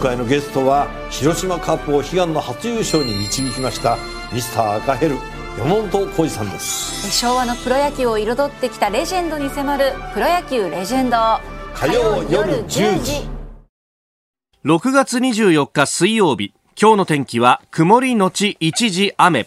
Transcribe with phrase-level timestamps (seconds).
[0.00, 3.98] 回のゲストは広島カップを悲願の初優勝に導きました
[4.32, 5.16] ミスター赤ヘル
[5.58, 7.10] 山本浩二さんです。
[7.12, 11.16] 昭和のプロ野球を彩ってきたレジェンドに迫る「プロ野球レジェンド」
[11.74, 13.28] 火曜夜10時。
[14.64, 19.46] 6月24日水曜日今日の天気は曇りのち一時雨。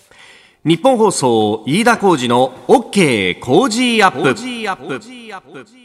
[0.66, 5.83] 日本放送飯田浩二の OK 工事アップ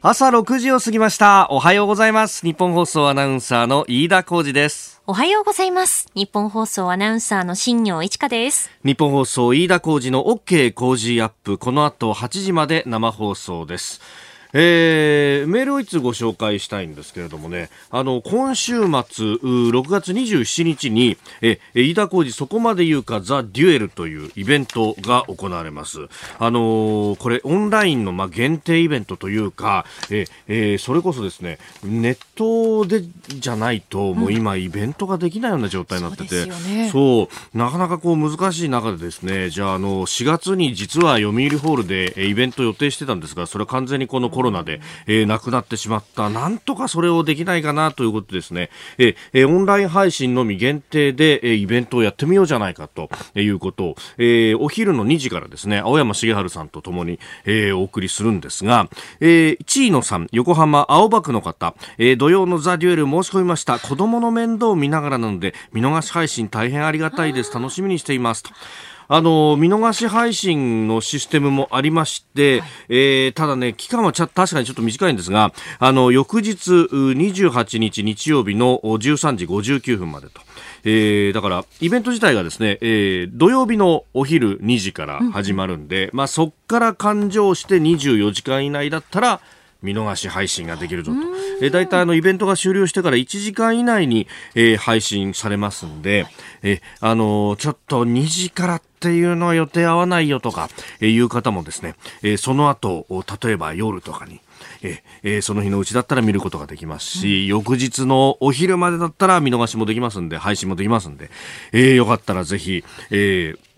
[0.00, 1.48] 朝6時を過ぎました。
[1.50, 2.44] おはようございます。
[2.44, 5.00] 日本放送アナウンサーの飯田浩二です。
[5.06, 6.08] おはようございます。
[6.14, 8.70] 日本放送アナウンサーの新業一華です。
[8.84, 11.58] 日本放送飯田浩二の OK 工事アップ。
[11.58, 14.00] この後8時まで生放送です
[14.52, 26.08] えー、メールをいつご紹介したいんですけれどもね、あの、今週末、6月27日に、え、飯田浩二そこまで言うかザ・デュエルというイベントが行われます。
[26.38, 46.28] あのー、これオンラインの、ま、限定イベントというか、え、えー、それこそですね、ネットでじゃないと、もう今イベントができないような状態になってて、そうですよねそう、なかなかこう難しい中でですね、じゃああの、4月に実は読売ホールでえイベント予定してたんですが、それは完全にこのコロナで、えー亡くなってしまった。
[46.28, 48.70] なんとかそれをできないかなということですね。
[48.98, 58.88] えーオンライン配信のみ限定で、えーイベントをやってみようじゃないかということを、えーお昼の2時からですね、青山茂春さんと共に、えーお送りするんですが、
[59.20, 63.78] えー、チーノさん、横浜青葉区の方、えー土曜のザ・デュエル申し込みました。
[63.78, 67.52] 子供の面倒を見ながらなので、見逃し配信大変ありがたいです。
[67.52, 68.50] 楽しみにしていますと。
[69.08, 80.40] あの見逃し配信のシステムもありまして、えーただね、期間は確かにちょっと短いんですが、あの翌日う28日日曜日のお13時59分までと。
[80.84, 89.40] えーだから、イベント自体がですね、えー土曜日のお昼2時から始まるんで、まあそっから勘定して24時間以内だったら、
[89.82, 91.18] 見逃し配信ができるぞと。
[91.60, 96.26] えー、大体あのイベントが終了してから1時間以内に、えー配信されますんで、
[96.62, 100.68] えーあのーちょっと2時からっていうのは予定合わないよとか、
[101.00, 104.40] えーいう方もですね、えーその後、お例えば夜とかに、
[104.82, 111.30] えーえーその日のうちだったら見ることができますし、翌日のお昼までだったら見逃しもできますんで、配信もできますんで、
[111.72, 113.71] えーよかったらぜひ、えー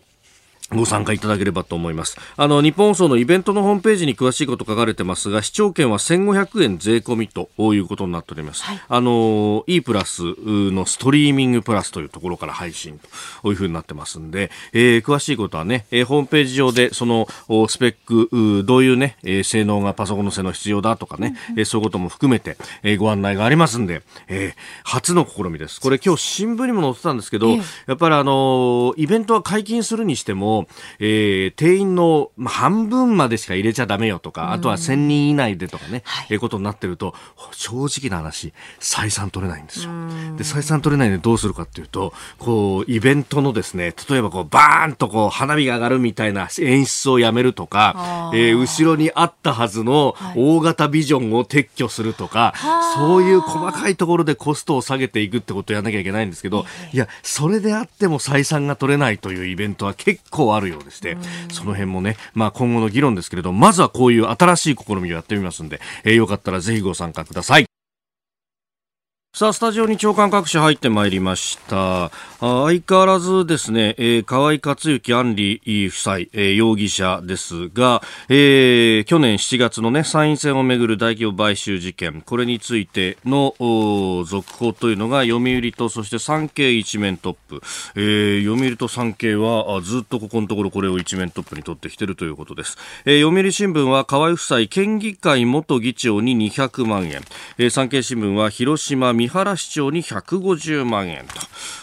[0.72, 2.16] ご参加いただければと思います。
[2.36, 8.64] あの、日本放送のイベントのホームページに詳しいこと書かれてますが、視聴券は1500円税込みということになっております。
[8.88, 12.98] あの、E プラスのストリーミングプラスというところから配信
[13.42, 18.28] というふうになってますんで、えー詳しいことはね、えーホームページ上でそのおスペック、
[18.60, 25.80] うどういうね、えー性能がパソコンの性能必要だとかね、えーそういうことも含めて、えーご案内がありますんで、えー初の試みです。
[25.80, 30.63] これ今日新聞にも載ってたんですけど、やっぱりあのーイベントは解禁するにしても、
[30.98, 37.14] えー定員の、まあ、半分までしか入れちゃダメよとか、あとは1000人以内でとかね、えーことになってると、
[37.52, 39.90] 正直な話、採算取れないんですよ。
[40.36, 52.54] で、採算取れないのでどうするかっていうと、こう、イベントのですね、例えばこう、バーンとこう、花火が上がるみたいな演出をやめるとか、えー後ろにあったはずの大型ビジョンを撤去するとか、
[52.96, 61.16] そういう細かいところでコストを下げていくってことをやらなきゃいけないんですけど、いや、それであっても採算が取れないというイベントは結構あるようでして、
[61.52, 67.73] その辺もね、まあ今後の議論ですけれど、まずはこういう新しい試みをやってみますんで、えーよかったらぜひご参加ください。
[69.36, 72.12] さあ、スタジオに長官各社入ってまいりました。
[72.38, 83.56] 相変わらずですね、えー河合克行安里夫妻、えー容疑者ですが、えー去年7月のね、参院選をめぐる大規模買収事件、これについての
[84.24, 87.60] 続報というのが、読売とそして産経一面トップ。
[87.96, 92.78] えー読売と産経はずっとここのところこれを一面トップに取ってきてるということです。
[93.04, 97.22] えー読売新聞は河合夫妻県議会元議長に200万円、
[97.58, 101.24] えー産経新聞は広島三原市長に150万円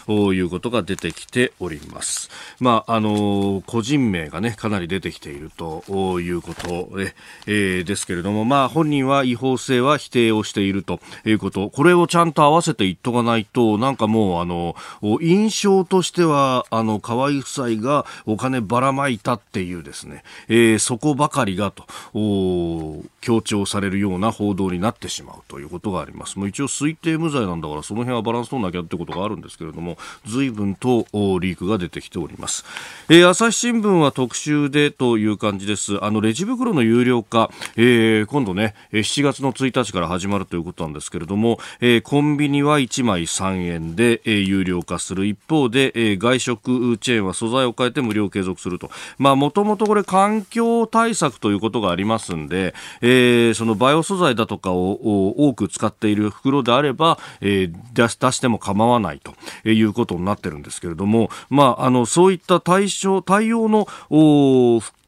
[0.06, 2.30] ということが出てきております。
[2.60, 7.14] まあ、あの個人名がね、かなり出てきているということえ
[7.46, 14.76] えーですけれども、まあ、本人は違法性は否定をしているということ、これをちゃんと合わせて言っとかないと、なんかもう、あの、
[15.20, 21.84] 印象としては、あの、河合夫妻がお金ばらまいたっていうですね、えーそこばかりがと、
[23.20, 26.38] 強調されるような報道になってしまうということがあります。
[26.38, 31.06] もう一応推定無罪なんだから、その辺はバランス取らなきゃってことがあるんですけれども、随分と
[31.40, 32.64] リークが出てきております。
[33.08, 36.02] えー、朝日新聞は特集でという感じです。
[36.04, 48.90] あの、レジ袋の有料化、えー、今度ね、7月の1日から始まるということなんですけれども、えー、コンビニは1枚3円で、えー、有料化する一方で、えー、外食チェーンは素材を変えて無料継続すると。
[49.18, 59.34] まあ、もともとこれ環境対策ということがありますんで、えー、そのバイオ素材だとかを多く使っている袋であれば、えー、出しても構わないと
[59.68, 63.86] いうことになってるんですけれども、まあ、あの、そういった対象、対応の、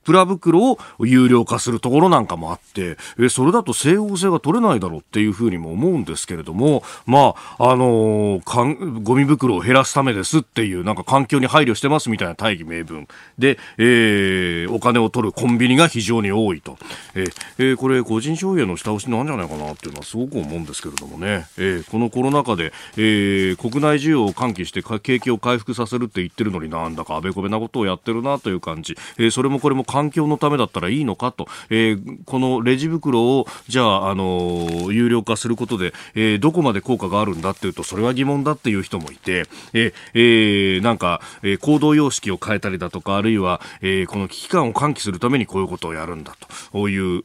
[0.04, 13.08] プラ袋を有料化するところなんかもあって、えそれだと整合性が取れないだろうっていうふうにも思うんですけれども、まあ、あのー、かん、ゴミ袋を減らすためですっていう、なんか環境に配慮してますみたいな大義名分。
[13.38, 16.78] で、えー、お金を取るコンビニが非常に多いと。
[17.14, 46.36] えー、これ、個人消費への下押しなんじゃないかなっていうのはすごく思うんですけれどもね、えー、このコロナ禍で、えー、国内需要を喚起して景気を回復させるって言ってるのになんだかあべこべなことをやってるなという感じ、えー、それもこれも環境のためだったらいいのかと、えー、このレジ袋をじゃあ、あのー、有料化することで、えー、どこまで効果があるんだっていうとそれは疑問だっていう人もいて、えー、なんか、えー、行動様式を変えたりだとかあるいは、えー、この危機感を喚起するためにこういうことをやるんだ
[46.72, 46.88] と。
[46.88, 47.22] いう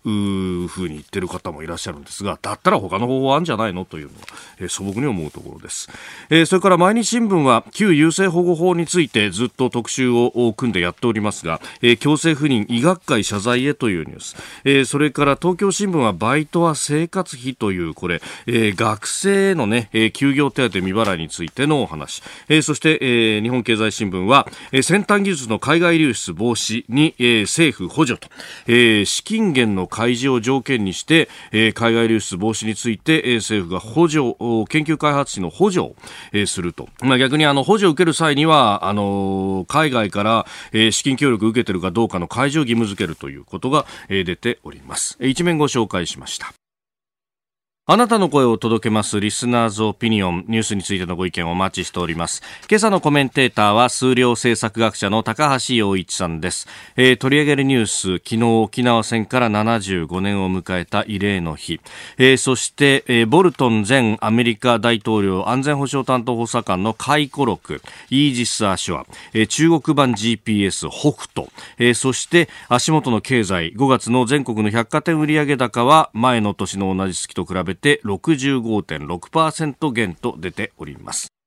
[0.68, 4.28] ふうに言ってる方もいらっしゃるんですがだったら他の方法あるんじゃないのというのは、
[4.60, 5.90] えー、素朴に思うところです、
[6.30, 28.30] えー、それから毎日新聞は旧優生保護法についてずっと特集を組んでやっておりますが、えー、強制不妊医学会謝罪へというニュース、えー、それから東京新聞はバイトは生活費というこれ、えー、学生のね、えー、休業手当未払いについてのお話、えー、そして、えー、日本経済新聞は、えー、先端技術の海外流出防止に、えー、政府補助と、
[28.68, 34.36] えー、資金源の開示を条件にして、えー、海外流出防止について、えー、政府が補助
[34.68, 35.96] 研究開発費の補助を、
[36.32, 45.18] えー、すると、まあ、逆にあの補助を受ける際にはあのー、海外から、えー、資金協力を受けているかどうかの開示を義務付けるということが出ております。
[45.22, 46.54] 一面ご紹介しました。
[47.92, 52.44] あなたの声を届けますリスナーズオピニオンニュースについてのご意見をお待ちしております。
[52.70, 56.68] 今朝のコメンテーターは数量政策学者の高橋洋一さんです。
[56.98, 61.82] えー、取り上げるニュース、昨日沖縄戦から75年を迎えた慰霊の日。
[62.20, 67.82] えー、そして、えー、ボルトン前アメリカ大統領安全保障担当補佐官の回顧録、
[68.12, 71.48] イージス・アショア、えー、中国版 GPS 北斗、
[71.80, 81.39] えー、そして足元の経済、5月の全国の百貨店売上高は前の年の同じ月と比べてて65.6%減と出ております。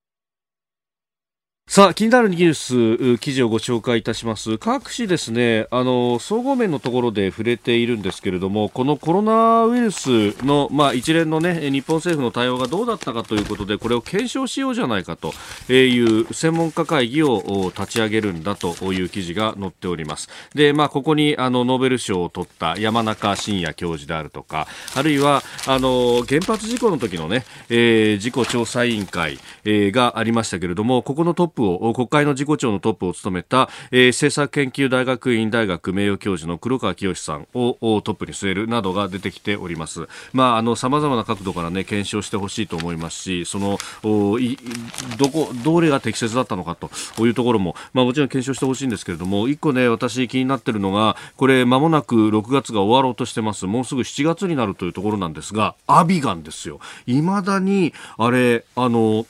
[1.73, 4.59] さあ、気になるニュース、記事をご紹介いたします。
[4.59, 15.33] 各紙ですね、あの、総合面のところで触れているんですけれども、このコロナウイルスの、まあ、一連のね、日本政府の対応がどうだったかということで、これを検証しようじゃないかと
[15.73, 20.29] いう専門家会議を立ち上げるんだという記事が載っております。
[20.55, 40.09] で、まあ、ここに、あの、ノーベル賞を取った山中伸也教授であるとか、あるいは、あの、原発事故の時のね、えー、事故調査委員会、えー、がありましたけれども、ここのトッププを国会の事故調のトップを務めた、えー、政策研究大学院大学名誉教授の黒川清さんをトップに据えるなどが出てきております。
[40.33, 46.91] まあ、あの、様々な角度からね、検証してほしいと思いますし、その、どこ、どれが適切だったのかと
[47.27, 53.67] いうところも、まあもちろん検証してほしいんですけれども、一個ね、私気になってるのが、これ間もなく6月が終わろうとしてます。
[53.67, 56.81] もうすぐ7月になるというところなんですが、アビガンですよ。
[57.07, 59.27] 未だに、あれ、あの、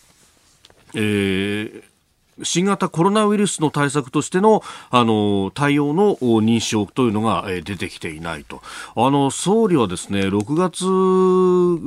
[0.94, 1.82] えー、
[2.42, 8.62] 新型コロナウイルスの対策としてのあの対応の認証というのが、出てきていないと。
[8.96, 10.84] あの総理はですね6月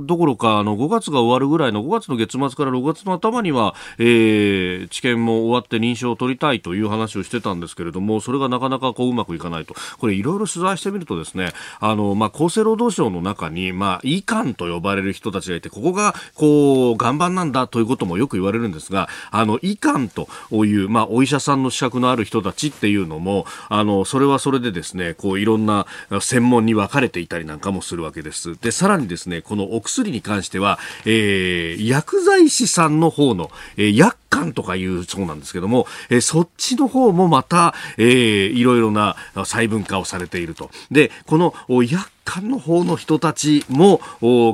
[0.06, 9.76] どころかあの5月が終わるぐらいの5月の月末から6月の頭には、えー、治験も終わって認証を取りたいという話をしてたんですけれどもそれがなかなかこううまくいかないと。
[10.00, 25.86] これいろいろ取材してみるとですねあの、まあ、厚生労働省の中に、まあ、医官と呼ばれる人たちがいてここがこう岩盤なんだということもよく言われるんですがあの医官という、まあ、お医者さんの資格のある人たちっていうのも、あの、それはそれでですね、こう、いろんな
[26.22, 28.60] 専門に分かれていたりなんかもするわけです。
[28.60, 40.70] で、さらにですね、このお薬に関しては、えー、薬剤師さんの方の、えー、薬館とかいうそうなんですけども、えー、そっちの方もまた、えー、いろいろな細分化をされていると。
[40.92, 44.02] で、この薬館の方の人たちも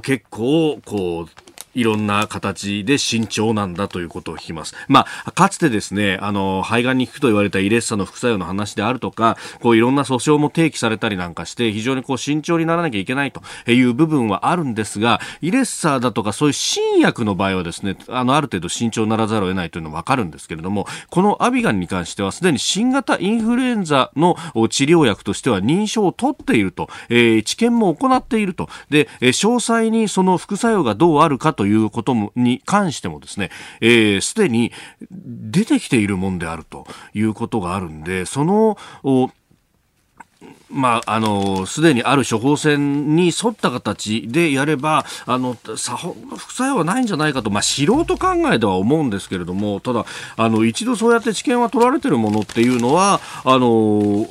[0.02, 4.76] 結構、こう、いろんな形で慎重なんだということを聞きます。
[4.88, 24.36] まあ、かつてですね、あの、肺がんに効くと言われたイレッサの副作用の話であるとか、こういろんな訴訟も提起されたりなんかして、非常にこう慎重にならなきゃいけないという部分はあるんですが、イレッサだとかそういう新薬の場合はですね、あの、ある程度慎重にならざるを得ないというのはわかるんですけれども、このアビガンに関してはすでに新型インフルエンザの
[24.70, 28.70] 治療薬としては認証を取っていると、えー、治験も行っていると。
[28.90, 34.72] で、詳細にその副作用がどうあるかとということもに関してもですね、す、えー、で、に
[35.12, 38.80] 出てきているもんであるということがあるんで、その、
[40.72, 54.28] まあ、あの、すでにある処方箋に沿った形でやれば、あの、さほ副作用はないんじゃないかと、まあ、素人考えでは思うんですけれども、ただ、あの、一度そうやって治験は取られてるものっていうのは、あの、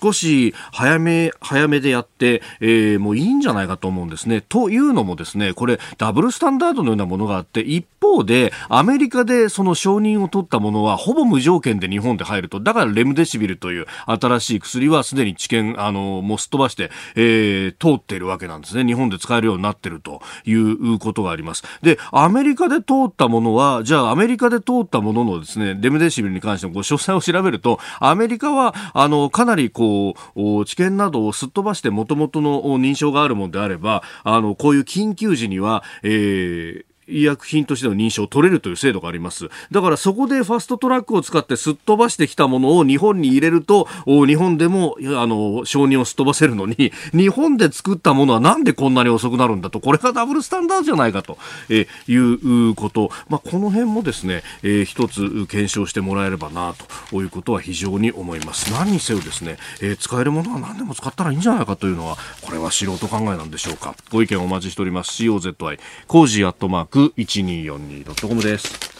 [0.00, 4.40] 少し早め、早めでやって、えー、もういいんじゃないかと思うんですね。
[4.40, 12.60] というのもですね、これ、ダブルスタンダードのようなものがあって、一方で、アメリカでその承認を取ったものは、ほぼ無条件で日本で入ると。
[12.60, 18.84] だからレムデシビルという新しい薬はすでに治験、あの、もうすっ飛ばして、えー、通っているわけなんですね。
[18.84, 21.62] 日本で使えるようになってるということがあります。
[21.82, 39.48] で、アメリカで通ったものは、じゃあアメリカで通ったもののですね、レムデシビルに関してもご詳細を調べると、アメリカは、あの、かなりこう、知見などをすっ飛ばして元々の認証があるものであれば、あの、こういう緊急時には、えー、医薬品としての認証を取れるという制度があります。
[39.70, 53.10] だからそこでファストトラックを使ってすっ飛ばしてきたものを日本に入れると、日本でも、あの、承認をすっ飛ばせるのに、 日本で作ったものはなんでこんなに遅くなるんだと、これがダブルスタンダードじゃないかと、えいうこと。
[53.28, 56.74] まあ、この辺もですね、えー、一つ検証してもらえればな、
[57.10, 58.72] ということは非常に思います。
[58.72, 63.94] 何にせよですね、えー、使えるものは何でも使ったらいいんじゃないかというのは、これは素人考えなんでしょうか。
[64.10, 65.22] ご意見お待ちしております。
[65.22, 68.92] COZY、 cozy アットマーク 1242.com です。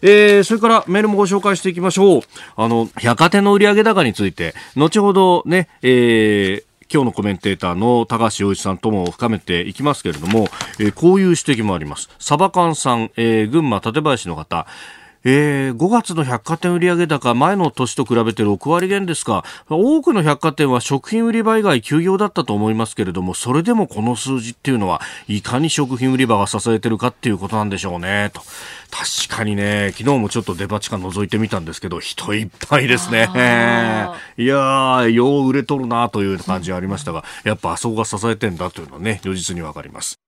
[0.00, 2.22] えー、それからメールもご紹介していきましょう。
[2.56, 12.08] あの、百貨店の売上高について、後ほどね、えー、今日のコメンテーターの高橋洋一さんとも深めていきますけれども、えー、こういう指摘もあります。
[12.18, 14.66] サバ缶さん、えー、群馬館林の方、
[15.24, 19.44] えー、5月の百貨店売上高前の年と比べて6割減ですか。
[19.68, 28.30] 多くの百貨店は食品売り場以外休業だったと思いますけれどもそれでもこの数字っていうのはいかに食品売り場が支えてるかっていうことなんでしょうね。
[28.32, 28.42] と。
[28.90, 33.28] 確かにね昨日もちょっとデパ地下覗いてみたんですけど人いっぱいですね。
[34.38, 40.18] いやーよう売れとるなという感じがありましたがやっぱあそこが支えてんだというのはね如実にわかります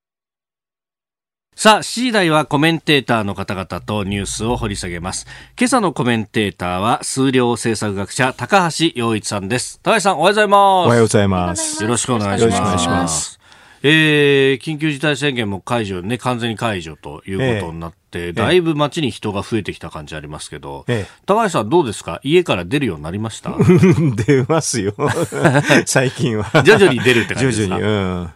[1.63, 5.27] さあ、7時台はコメンテーターの方々とニュースを掘り下げます。
[5.59, 9.79] 今朝のコメンテーターは、数量政策学者、高橋洋一さんです。
[9.83, 10.87] 高橋さん、おはようございます。
[10.87, 11.83] おはようございます。
[11.83, 12.51] よろしくお願いします。
[12.51, 13.39] よろしくお願いします。
[13.83, 22.21] えー、緊急事態宣言も解除ね、完全に解除ということになって、えー、だいぶ街に人が増えてきた感じありますけど、えー、高橋さんどうですか？
[22.23, 23.53] 家から出るようになりました？
[24.25, 24.95] 出ますよ。
[25.85, 26.51] 最近は。
[26.65, 27.77] 徐々に出るって感じですか？
[27.77, 28.31] 徐々に、うん。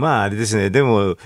[0.00, 1.16] まああれですね、でも、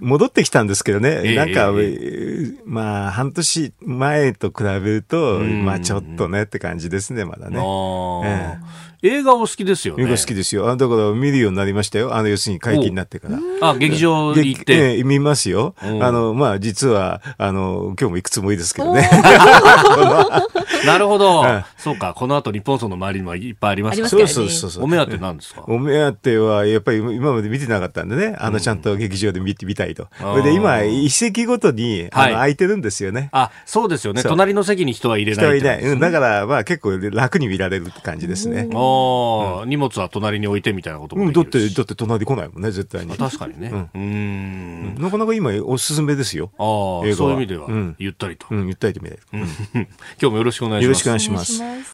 [0.00, 7.56] 戻ってきたんですけどね、えー、なんか、えー、まあ半年前と比べると、まあちょっとねって感じですね、まだね。
[7.56, 10.04] えー映画お好きですよね。
[10.04, 10.76] 映画好きですよ。
[10.76, 12.14] だから見るようになりましたよ。
[12.14, 13.38] あの、要するに解禁になってから。
[13.70, 14.98] あ、劇場に行って。
[14.98, 15.74] え見ますよ。
[15.80, 19.08] あの、まあ、実は、あの、今日もいくつもいいですけどね。
[20.86, 21.44] なるほど。
[21.78, 22.14] そうか。
[22.14, 24.84] この後、日本層の周りにもいっぱいありますからそうそうそうそう。
[24.84, 25.62] お目当てなんですか？
[25.66, 28.36] お目当ては、やっぱり今まで見てなかったんでね。
[28.38, 30.08] あの、ちゃんと劇場で見てみたいと。
[30.18, 33.28] それで、今、一席ごとに、あの、空いてるんですよね。
[33.32, 34.22] あ、そうですよね。
[34.22, 35.58] 隣の席に人は入れない。
[35.58, 36.00] 人はいない。
[36.00, 38.68] だから、まあ、結構楽に見られるって感じですね。
[38.90, 39.66] ああ。
[39.66, 43.16] 荷物は隣に置いてみたいなこともできる、うん、だって、だって隣来ないもんね、絶対に。
[43.16, 43.90] 確かにね。
[43.94, 44.94] うん。
[44.96, 46.50] なかなか今おすすめですよ。
[46.58, 47.68] ああ、そういう意味では、
[47.98, 48.46] ゆったりと。
[48.50, 49.22] うん、ゆったりと見れる。
[49.32, 49.86] 今
[50.18, 50.84] 日もよろしくお願いします。
[50.84, 51.92] よろしくお願いします。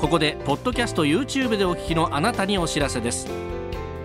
[0.00, 3.53] ここで、ポッドキャスト YouTube でお聞きのあなたにお知らせです。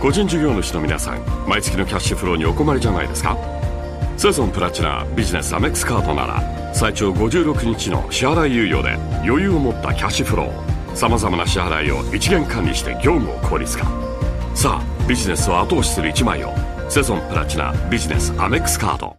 [0.00, 3.36] 個人事業主の皆さん毎月のキャッシュフローにお困りじゃないですか？
[4.16, 8.94] セゾンプラチナビジネスアメックスカードなら最長56日の支払い猶予で
[9.28, 13.84] 余裕を持ったキャッシュフローさまざまな支払いを一元管理して業務を効率化。
[14.54, 16.54] さあビジネスを後押しする一枚を
[16.88, 19.18] セゾンプラチナビジネスアメックスカード。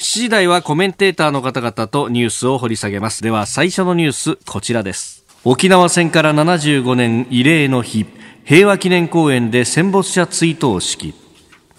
[0.00, 3.22] 7時台はコメンテーターの方々とニュースを掘り下げます。
[3.22, 5.24] では最初のニュースこちらです。
[5.44, 8.04] 沖縄戦から75年慰霊の日。
[8.48, 11.12] 平和記念公園で戦没者追悼式。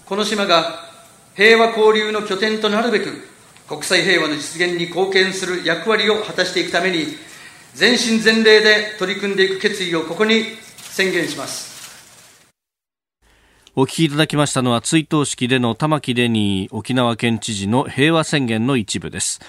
[0.06, 0.88] この島が
[1.34, 3.10] 平和交流の拠点となるべく
[3.66, 7.06] 国際平和の実現に貢献する役割を果たしていくために
[7.74, 10.44] 全身全霊で取り組んでいく決意をここに
[10.76, 11.70] 宣言します。
[13.74, 19.40] お聞きいただきましたのは追悼式での玉城デニー沖縄県知事の平和宣言の一部です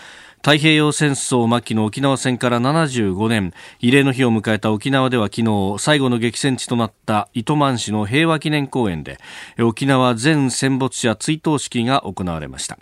[0.44, 9.20] 太平洋戦争末期の沖縄戦から75年慰霊の日を迎えた沖縄では昨日最後の激戦地となった糸満市の平和記念公園で
[9.60, 12.80] 沖縄全戦没者追悼式が行われました。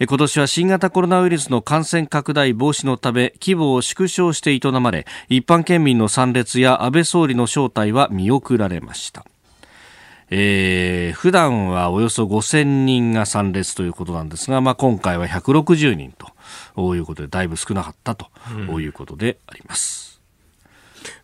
[0.00, 9.24] 今年は新型コロナウイルスの感染拡大防止のため規模を縮小して営まれ一般県民の参列や安倍総理の招待は見送られました。
[10.30, 16.28] えー、普段はおよそ5000人が参列ということなんですが、まあ、今回は160人と
[16.96, 18.26] いうことでだいぶ少なかったと
[18.80, 20.07] いうことであります。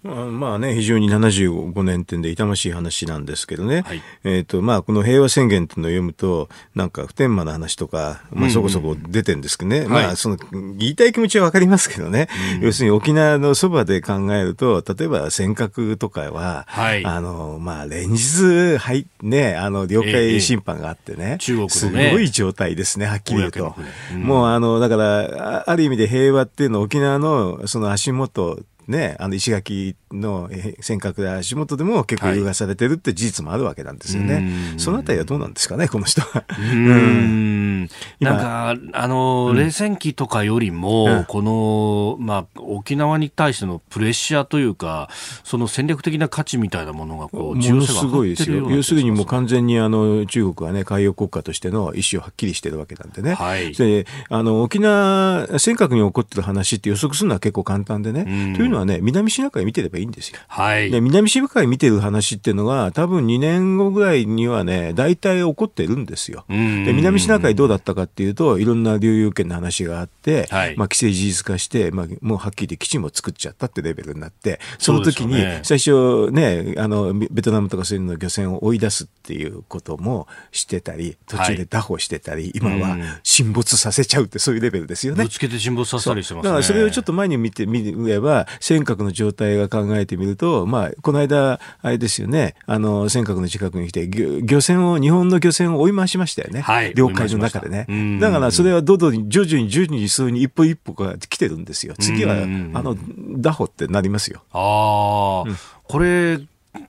[0.03, 10.37] まあね、非常に75年点で痛ましい話なんですけどね、はい、えっ、と、まあ、この平和宣言っていうのを読むと、なんか普天間の話とか、まあ、そこそこ出てるんですけどね、うんうん、まあ、その、
[10.77, 12.29] 言いたい気持ちはわかりますけどね、
[12.61, 23.75] 要するに沖縄のそばで考えると、例えば尖閣とかは、はい、あの、まあ、連日、はい、ね、あの、領海侵犯があってね、え中国すごい状態ですね、はっきり言うと。
[24.13, 30.49] うん、もう、あの、だから、ある意味で平和っていうのは沖縄のその足元ね、あの石垣の
[30.81, 34.35] 尖閣で足元でも結構優雅されてるって事実もあるわけなんですよね。
[34.35, 34.45] はい、
[34.79, 36.45] そのあたりはどうなんですかね、この人は。
[36.59, 37.89] うん
[38.21, 45.09] なんか、あの、冷戦期とかよりも、うん、この、まあ、沖縄に対してのプレッシャーというか、
[45.43, 48.71] その戦略的な価値みたいなものが、こう、ものすごいですよ。
[48.71, 53.35] 要するにもう完全にあの、中国はね、海洋国家としての意思をはっきりしてるわけなんでね。
[53.35, 58.25] はい、で、あの、沖縄、尖閣に起こってる話って予測するのは結構簡単でね。
[58.57, 60.39] というのはね、南シナ海見てればいいんですよ。
[60.49, 60.91] はい。
[60.91, 66.45] で、南シナ海見てる話っていうのは、多分2年後ぐらいにはね、大体起こってるんですよ。
[66.49, 85.25] で、南シナ海どうだったかっていうと、いろんな領有権の話があって、はい、まあ、規制事実化して、まあ、もうはっきり基地も作っちゃったってレベルになって、その時に、最初ね、あの、ベトナムとかそういうの漁船を追い出すっていうこともしてたり、途中で拿捕してたり、はい、今は沈没させちゃうってそういうレベルですよね。
[85.25, 86.49] ぶつけて沈没させたりしてますね。
[86.49, 96.63] だからそれをちょっと前に見てみれば、尖閣の状態が考えてみると、まあ、この間、あれですよね、あの、尖閣の近くに来て、漁船を、日本の漁船を追い回しましたよね。
[96.63, 96.95] はい。
[96.95, 97.87] 領海の中でね。
[98.21, 101.95] だから、それはどんどん徐々に徐々にそういうに一歩一歩が来てるんですよ。
[101.99, 102.97] 次は、あの、
[103.37, 104.43] 拿捕ってなりますよ。
[104.51, 106.39] ああ、うん、これ、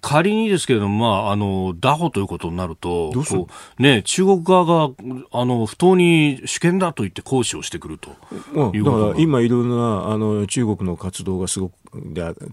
[0.02, 3.48] 仮にですけれども、まあ、あの、拿捕ということになると、こ
[3.80, 4.94] うね、中国側が、
[5.32, 8.12] あの、不当に主権だと言って行使をしてくると
[8.74, 11.74] いうだから今いろんな、あの、中国の活動がすごく、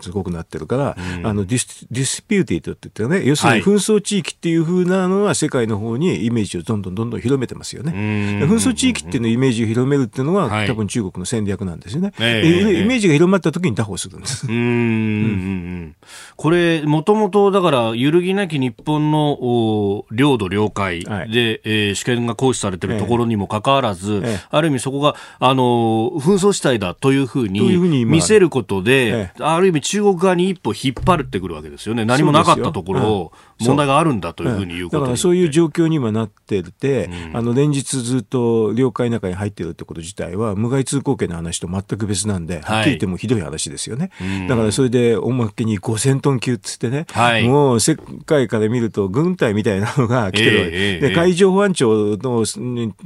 [0.01, 7.93] すごくなってるから、うん、あの dis disputed って言ってね、要するに紛争地域っていうふうなのは世界の方にイメージをどんどんどんどん広めてますよね。
[7.93, 12.13] 紛争地域っていうのイメージを広めるっていうのは、はい、多分中国の戦略なんですよね。
[12.19, 14.47] えー、イメージが広まった時に拿捕するんです。
[14.49, 15.95] うん、
[16.37, 32.05] これ、もともとだから揺るぎなき日本の領土、領海で、はい、えー、主権が行使されているところにもかかわらず、えー、ある意味そこが、あの、紛争地帯だというふうに見せることで、ある意味中国側に一歩引っ張ってくるわけですよね。
[32.05, 44.11] 何もなかったところを問題があるんだというふうに言うことだからそういう状況にはなってて、うん、あの連日ずっと領海の中に入ってるってこと自体は無害通行権の話と全く別なんで、はっきり言ってもひどい話ですよね。
[44.49, 52.45] だからそれでおまけに5000トン級っつってね、はい、もう世界から見ると軍隊みたいなのが来てるわけ、えー、で、海上保安庁の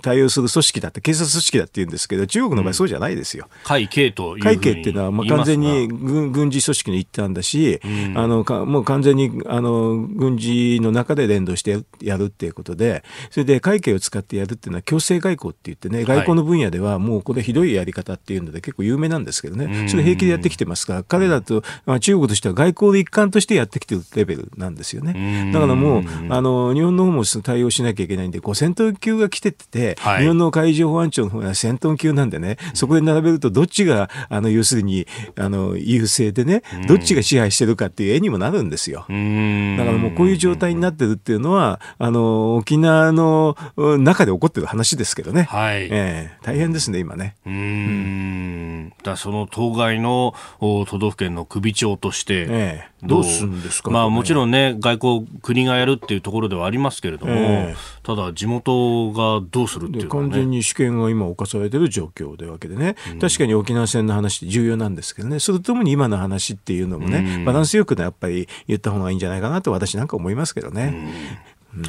[0.03, 3.49] 対応する組織だって警察組織だって言うんですけど中国の場合そうじゃないですよ。
[3.65, 7.81] 海警と海警っていうのはまあ完全に軍軍事組織の一環だし、
[8.15, 25.51] あのかもう完全にあの軍事の中で連動してやるっていうことで、それで会計を使ってやるっていうのは強制外交って言ってね、外交の分野ではもうこれひどいやり方っていうので結構有名なんですけどね、それ平気でやってきてますから、彼らと、まあ、中国としては外交の一環としてやってきてるレベルなんですよね。
[25.53, 39.01] だからもう、あの、日本の方も対応しなきゃいけないんで、5戦闘級が来てて、はい、日本の海上保安庁の方が戦闘級なんでね、そこで並べるとどっちが、あの、要するに、あの、優勢でね、どっちが支配してるかっていう絵にもなるんですよ。
[39.01, 45.45] だからもうこういう状態になってるっていうのは、あの、沖縄の中で起こってる話ですけどね。
[45.45, 45.89] はい。
[45.91, 47.37] えー、大変ですね、今ね。
[47.47, 70.95] うんん、だその当該の都道府県の首長として、ええ、どうするんですか、まあ、もちろんね、外交、国がやるっていうところではありますけれども、え、ただ、地元がどうするっていう、ね、完全に主権が今、侵されてる状況というわけでね、うん、確かに沖縄戦の話って重要なんですけどね、それともに今の話っていうのもね、うん、バランスよくやっぱり言った方がいいんじゃないかなと、私なんか思いますけどね。
[71.75, 71.83] うん。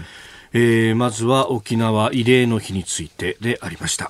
[0.54, 4.10] えー、まずは沖縄慰霊の日についてでありました。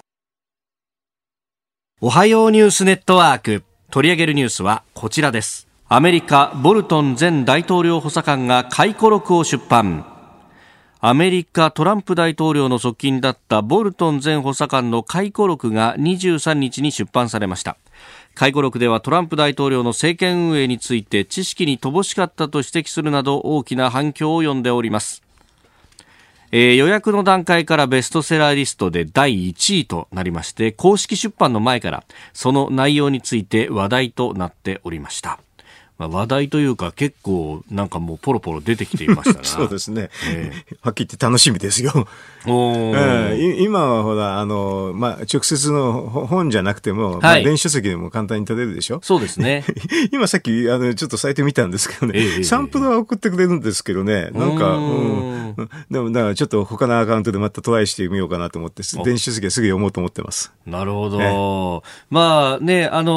[1.99, 3.63] おはようニュースネットワーク。
[3.89, 5.66] 取り上げるニュースはこちらです。
[5.89, 10.05] アメリカ、ボルトン前大統領補佐官が回顧録を出版。
[10.99, 17.77] アメリカトランプ大統領の側近だったボルトン前補佐官の回顧録が23日に出版されました。
[18.35, 25.23] 回顧録ではトランプ大統領の政権運営について知識に乏しかったと指摘するなど大きな反響を呼んでおります。
[26.51, 35.39] えー、予約の段階からベストセラーリストで第1位となりまして公式出版の前からその内容について話題となっておりました
[35.97, 42.07] まあ、話題というか結構なんかもうポロポロ出てきていました そうですね、えー、はっきり言って楽しみですよ。
[42.45, 48.99] おえー、今はほらあの、まあ、直接の本じゃなくても、はい、まあ、電子書籍でも簡単に取れるでしょ？
[49.03, 49.65] そうですね。
[50.13, 55.55] 今さっきあのちょっとサイト見たんですけどね、えー、サンプルは送ってくれるんですけどね、なんか、うん、
[55.91, 60.53] でもだからちょっと他のアカウントでまたトライしてみようかなと思って、電子書籍はすぐ読もうと思ってます。
[60.65, 61.21] なるほど。
[61.21, 63.11] えー、まあね、あの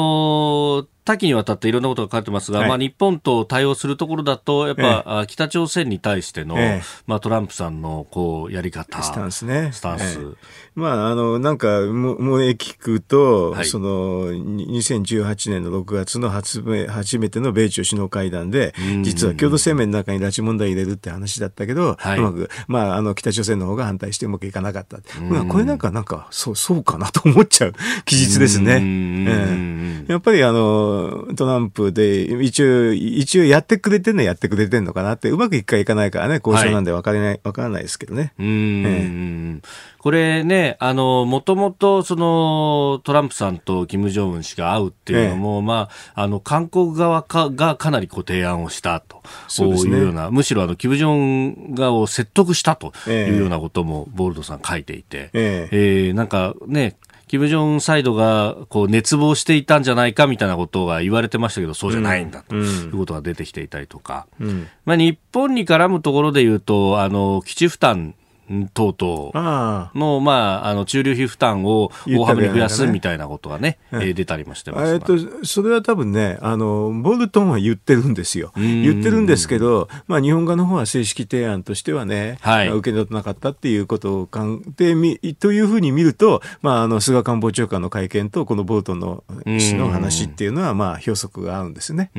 [0.83, 9.71] ー多岐にわたっていろんなことが書かれてますが、はい、まあ、日本と対応するところだと、やっぱ、ええ、北朝鮮に対しての、え、まあ、トランプさんのこうやり方、スタンスね。
[9.73, 10.19] スタンス。
[10.73, 24.97] まあ、あの、なんか、も、もえ聞くと、はい、その、2018年の6月の初め初めての米朝首脳会談で、実は共同声明の中に拉致問題入れるって話だったけど、はい、うまく、まあ、あの、北朝鮮の方が反対してうまくいかなかった。
[25.19, 27.73] まあ、これなんか、なんか、そう、そうかなと思っちゃう。
[28.05, 28.79] 記述ですね。
[28.81, 31.00] ええ、やっぱり、あの、
[31.35, 38.33] トランプで、一応、一応やってくれてんのやってくれてんのかなって、うまくいくかいかないからね、交渉なんで分かれない、わ、はい、からないですけどね。
[38.39, 39.67] うん、ええ、
[39.99, 49.21] これね、あの、もともと、その、トランプさんと金正恩氏が会うっていうのも、え、まあ、あの、韓国側かがかなりこう提案をしたと。
[49.47, 55.69] そういうような、むしろあの、金正恩側を説得したというようなことも、ボールドさん書いていて、え。
[55.71, 56.95] えー、なんかね、
[57.31, 62.57] 金正恩サイドがこう熱望していたんじゃないかみたいなことが言われてましたけど、そうじゃないんだと。
[62.57, 68.15] いうことが出てきていたりとか、うん、まあ、日本に絡むところで言うと、あの基地負担
[68.73, 74.93] 等々の、まあ、あの、中流費負担を大幅に増やすみたいなことがね、えー、出たりもしてます。
[74.93, 78.51] えっと、それは多分ね、あの、ボルトンは言ってるんですよ。
[78.55, 92.11] 言ってるんですけど、まあ、日本側の方は正式提案としてはね、はい、受け取ってなかったっていうことをかんで、み、というふうに見ると、まあ、あの、菅官房長官の会見と、このボルトンの氏の話っていうのは、まあ、表則が合うんですね。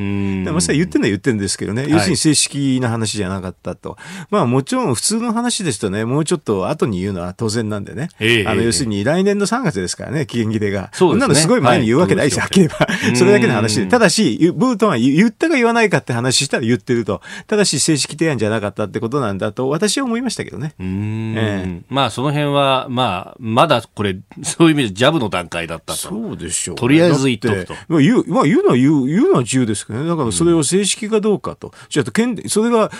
[0.50, 3.96] まさに言ってるのは言ってるんですけどね、要するに正式な話じゃなかったと。
[4.30, 8.09] まあ、もちろん普通の話ですとね、もうちょっと後に言うのは当然なんでね。
[8.20, 10.90] えー、あの、要するに来年の3月ですからね、期限切れが。
[10.92, 11.20] そうですね。
[11.20, 13.16] なのすごい前に言うわけないですよ、はっきり言えば。
[13.16, 13.87] それだけの話で。
[13.87, 17.20] ただし、ブートンは言ったか言わないかって話したら言ってると。
[17.46, 20.75] ただし、正式提案じゃなかったってことなんだと、私は思いましたけどね。
[20.79, 21.35] うん。
[21.37, 25.98] えー、まあ、その辺は、まあ、まだこれ、そういう意味でジャブの段階だったと。
[25.98, 26.81] そうでしょう、ね。
[26.81, 27.75] とりあえず言っとくと。
[27.88, 30.09] まあ、言う、まあ、言うのは言う、言うのは自由ですけどね。
[30.09, 31.72] だからそれを正式かどうかと。
[31.88, 32.90] じゃあ、それが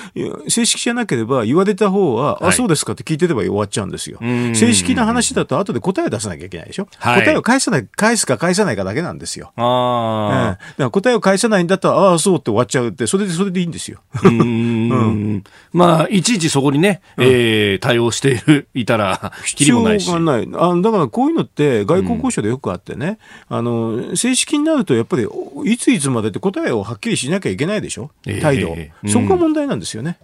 [0.49, 4.19] 正式じゃなければ言われた方は、はい、あ、そうですかって聞いてれば終わっちゃうんですよ。
[4.21, 9.53] 正式な話だと後で答えを出さなきゃいけないでしょ、はい、答えを返さない、返すか返さないかだけなんですよ。
[9.57, 10.51] ああ、うん。
[10.51, 14.01] だから答えを返さないんだったら、ああ、そうって終わっちゃうって、それでそれでいいんですよ。
[14.25, 14.41] うん。
[14.41, 14.95] う
[15.37, 20.75] ん、まあ、いちいちそこにね、うん、えー、対応している、いたら、 必要がないあ。
[20.77, 23.19] だからこういうのって外交交渉でよくあってね、
[23.51, 25.27] うん、あの、正式になるとやっぱり、
[25.65, 28.11] いついつまでって答えをはっきりしなきゃいけないでしょ
[28.41, 30.19] 態度、えー、そこが問題なんですよね。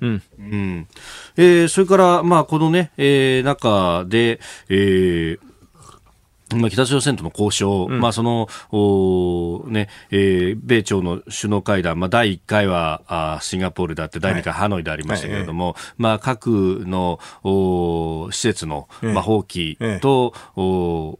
[0.00, 0.22] うん。
[0.38, 0.86] うん。
[1.36, 5.48] えー、それから、まあ、このね、えー、中で、えー、
[6.56, 21.18] まあ、北朝鮮との交渉、うん、まあ、その、おね、えー、米朝の首脳会談、まあ、第1回はあシンガポールであって、第2回ハノイでありましたけれども、はい、まあ、核のお施設の、まあ、放棄と、お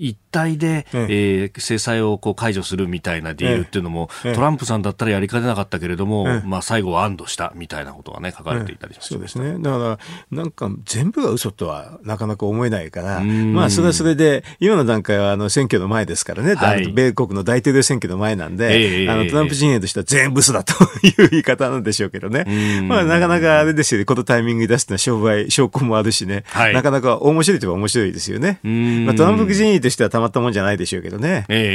[0.00, 1.52] 一体で、ええ。
[1.52, 9.58] ー、制裁をこう解除するみたいな理由っていうのも、ええ、トランプさんだったらやりかねなかったけれども、え、まあ、最後は安堵したみたいなことがね、書かれていたりします、そうですね。
[9.58, 9.98] だから、
[10.30, 20.72] なんか全部が嘘とはなかなか思えないから、まあ、それはそれで、今の段階はあの選挙の前ですからね、はい、米国の大統領選挙の前なんで、あのトランプ陣営としては全部嘘だと
[21.06, 22.44] いう言い方なんでしょうけどね。
[22.88, 28.60] まあ、なかなかあれですよね、このタイミングに出すのは商売、証拠もあるしね、はい、なかなか面白いといえば面白いですよね。
[28.62, 31.44] まあ、トランプ陣営としてはたまったもんじゃないでしょうけどね。
[31.48, 31.66] ええええ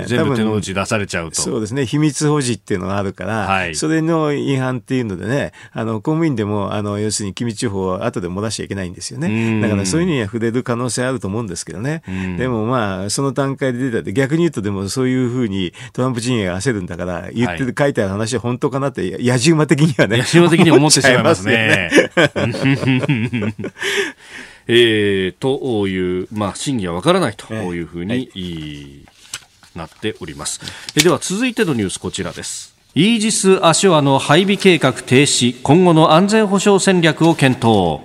[0.00, 1.40] ええ全部手の内出されちゃうと。
[1.40, 1.86] そうですね。
[1.86, 9.66] 秘密保持っていうのがあるから、はいそれの違反っていうのでね、あの、公務員でも、あの、要するに機密情報を後で漏らしちゃいけないんですようんね。
[9.66, 12.02] だからそういうのには触れる可能性あると思うんですけどね。
[12.38, 20.18] でもまあ、その段階で出たって、逆に言うとでもそういうふうにトランプ陣営が焦るんだから、言ってる、書いてある話は本当かなって、野じ馬的にはね。
[20.18, 21.90] 野島的に思ってしまいますね。
[24.74, 29.06] えー、という、まあ、真偽はわからないというふうに、いい
[29.74, 30.60] なっております。
[30.96, 32.74] えでは、続いてのニュース、こちらです。
[32.94, 38.00] イージス・アショアの配備計画停止、今後の安全保障戦略を検討。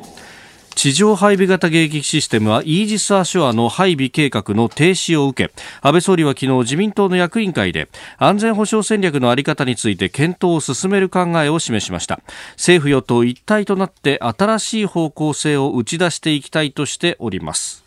[0.78, 12.20] 地上配備型迎撃システムはイージス・アショアの配備計画の停止を受け安倍総理は昨日自民党の役員会で安全保障戦略の在り方について検討を進める考えを示しました
[12.52, 17.84] 政府与党一体となって新しい方向性を打ち出していきたいとしております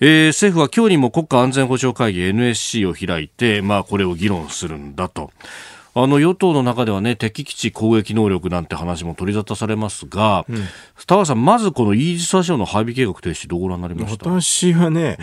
[0.00, 5.32] えー政府は今日にも国家安全保障会議 NSC を開いて、まあ、これを議論するんだと。
[6.02, 10.46] あの与党の中ではね敵基地攻撃能力なんて話も取り沙汰されますが、
[11.06, 14.30] 田川さん、まずこのイージス・アショアの配備計画停止、どうご覧になりました？
[14.30, 15.18] 私はね、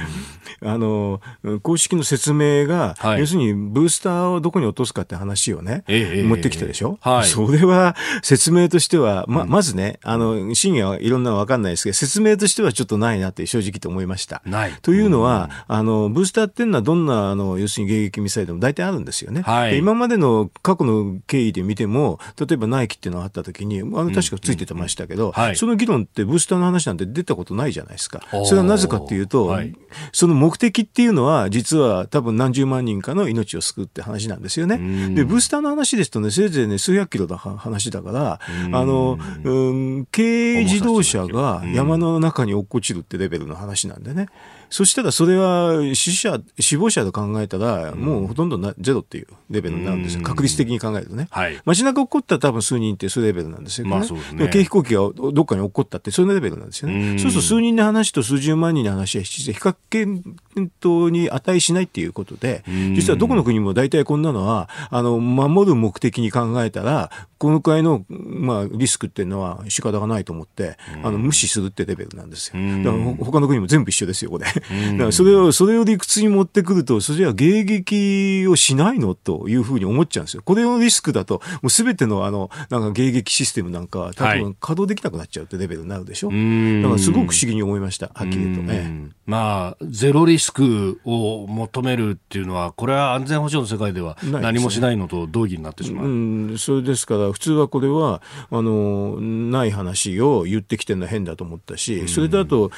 [0.62, 1.22] あの、
[1.64, 3.20] 公式の説明が、はい。
[3.20, 7.26] 要するにブースターをどこに落とすかって話をね、ええ持ってきたでしょ、はい。
[7.26, 14.42] それは説明としては、ま、まずね、あの、真偽はいろんなのわかんないですけど、説明としてはちょっとないなって正直と思いました。
[14.46, 14.74] ない。
[14.82, 19.42] というのは、あの、ブースターっていうのはどんな、あの、要するに迎撃ミサイルでも大体あるんですよね。
[19.42, 19.72] はい。
[19.72, 25.56] で今までの過去の経緯で見ても、例えばナイキっていうのがあった時に、あの、確かついてましたけど、はい。
[25.56, 28.22] その議論ってブースターの話なんて出たことないじゃないですか。
[28.46, 29.76] それはなぜかっていうと、はい。
[30.12, 34.80] その目的っていうのは、実は多分何十万人かの命を救うって話なんですよね。
[35.14, 38.40] で、ブースターの話ですとね、せいぜいね、数百キロの話だから、
[38.72, 44.30] あの、うん、軽自動車が山の中に落っこちるってレベルの話なんでね。
[44.70, 50.24] そしたらそれは死者、死亡者と考えたら、もうほとんどなゼロっていうレベルになるんですよ。
[50.24, 51.28] 確率的に考えるとね。
[51.32, 57.20] はい街中起こったら多分数人ってそういうレベルなんですよ、まあそうですねも軽飛行機がどっかに起こったってそういうレベルなんですようんね。
[57.20, 60.24] そうすると数人の話と数十万人の話は比較検
[60.56, 62.64] 討に値しないっていうことで、
[62.96, 72.62] 実はどこの国も大体こんなのは、あの、守る目的に考えたら、このくらいの、まあ、リスクっていうのは仕方がないと思って、あの、無視するってレベルなんですよ。
[72.84, 74.46] だからほ他の国も全部一緒ですよ、これ。
[74.46, 74.62] だか
[75.06, 79.16] らそれを、それを理屈に持ってくると、それは迎撃をしないの？
[79.16, 80.44] というふうに思っちゃうんですよ。
[80.46, 86.32] これのリスクだと、もうすべてのあの、なんか迎撃システムなんかは多はい分稼働できなくなっちゃうってレベルになるでしょ？
[86.32, 86.82] ん。
[86.82, 88.12] だからすごく不思議に思いました。
[88.14, 88.62] はっきりと。
[88.72, 89.16] ええ。
[89.26, 96.06] まあ、ゼロリスクを求めるっていうのは、これは安全保障の世界では何もしないのと同義になってしまう。
[96.06, 102.72] うん、それですから、普通はこれは、あの、ない話を言ってきてるのは変だと思ったし、それとあと、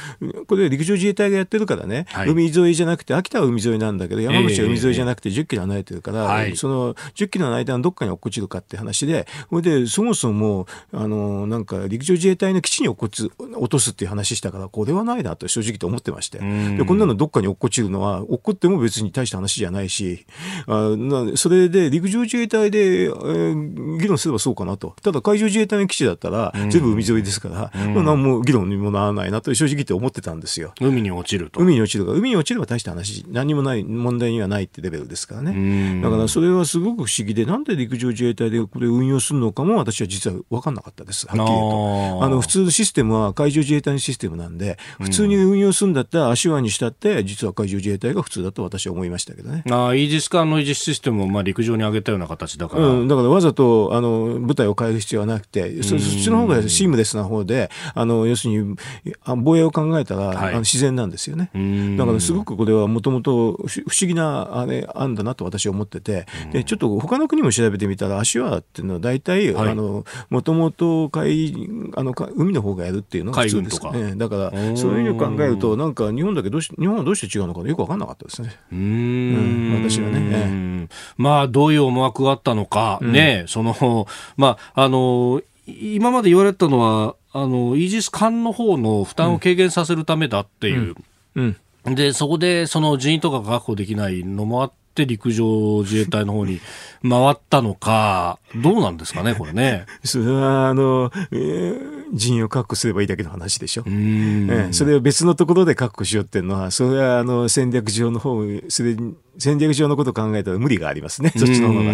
[0.48, 2.30] これ陸上自衛隊がやってるからね、はい。
[2.30, 6.56] 海沿いじゃなくて、秋田は海沿いなんだけど、山口はええ海沿いじゃなくて10キロ離れてるから、はい。
[6.56, 16.40] その10キロの間のどっかに落っこちるかって話で、それで、そもそも、あの、なんか陸上自衛隊の基地に落っこち落とすっていう話したから、これはないなと正直と思ってまして。
[16.40, 20.26] で、こんなのどっかに落っこちるのは、落っこっても別に大した話じゃないし、
[20.68, 24.96] あなそれで陸上自衛隊で、えー議論すればそうかなと。
[25.02, 30.74] ただ海上自衛隊の基地だったら、全部海沿いですから、まあ何も議論にもならないなと正直言って思ってたんですよ。
[30.82, 31.60] 海に落ちると。
[31.60, 36.02] 海に落ちるから、海に落ちれば大した話、何にもない、問題にはないってレベルですからね。
[36.02, 41.28] だからそれはすごく不思議で、なんで陸上自衛隊でこれ運用するのかも私は実は分かんなかったです。
[41.28, 42.24] はっきり言うと。
[42.24, 49.64] あの、普通のシステムは海上自衛隊のシステムなんで、普通に運用するんだったら、足輪にしたって、実は海上自衛隊が普通だと私は思いましたけどね。
[49.70, 52.88] ああイージス艦の維持システムをまあ陸上に上げたような形だから。
[52.88, 58.76] うん、だからわざとあの部隊を変える必要はなくて、そそっちの方がシームレスな方で、あの要するに
[59.24, 61.52] あ防衛を考えたら、はいあの自然なんですよね。
[61.58, 69.70] んだからすごくこれはもともと不思議なあれ案だなと私は思ってて、でちょっと他の国も調べてみたら、足輪っていうのは大体、はい。
[69.70, 74.16] あのもともと海あのか海の方がやるっていうのが普通です海軍とかね。
[74.16, 78.56] だからそういうのを考えると、なんか日本だけどうし日本はどうして違うのかよく分かんなかったですね。
[78.72, 79.82] うーん。
[79.82, 80.88] うん私はねえ
[81.18, 90.96] まあ、どういう思惑があったのか、ね、その、まあ、あの、今まで言われてたのは、あの、イージス艦の方の負担を軽減させるためだっていう。
[91.36, 91.56] うん。
[91.86, 96.60] で、そこで、その人員とかが確保できないのもあって、陸上自衛隊の方に
[97.08, 99.86] 回ったのか、どうなんですかね、これね。
[100.04, 103.82] それはあの、えー人員を確保すればいいだけの話でしょ。
[103.82, 111.92] うええそれを別のところで確保しようっていうのは、それはあの戦略上の方、それに戦略上のことを考えたら無理がありますね、そっちの方が。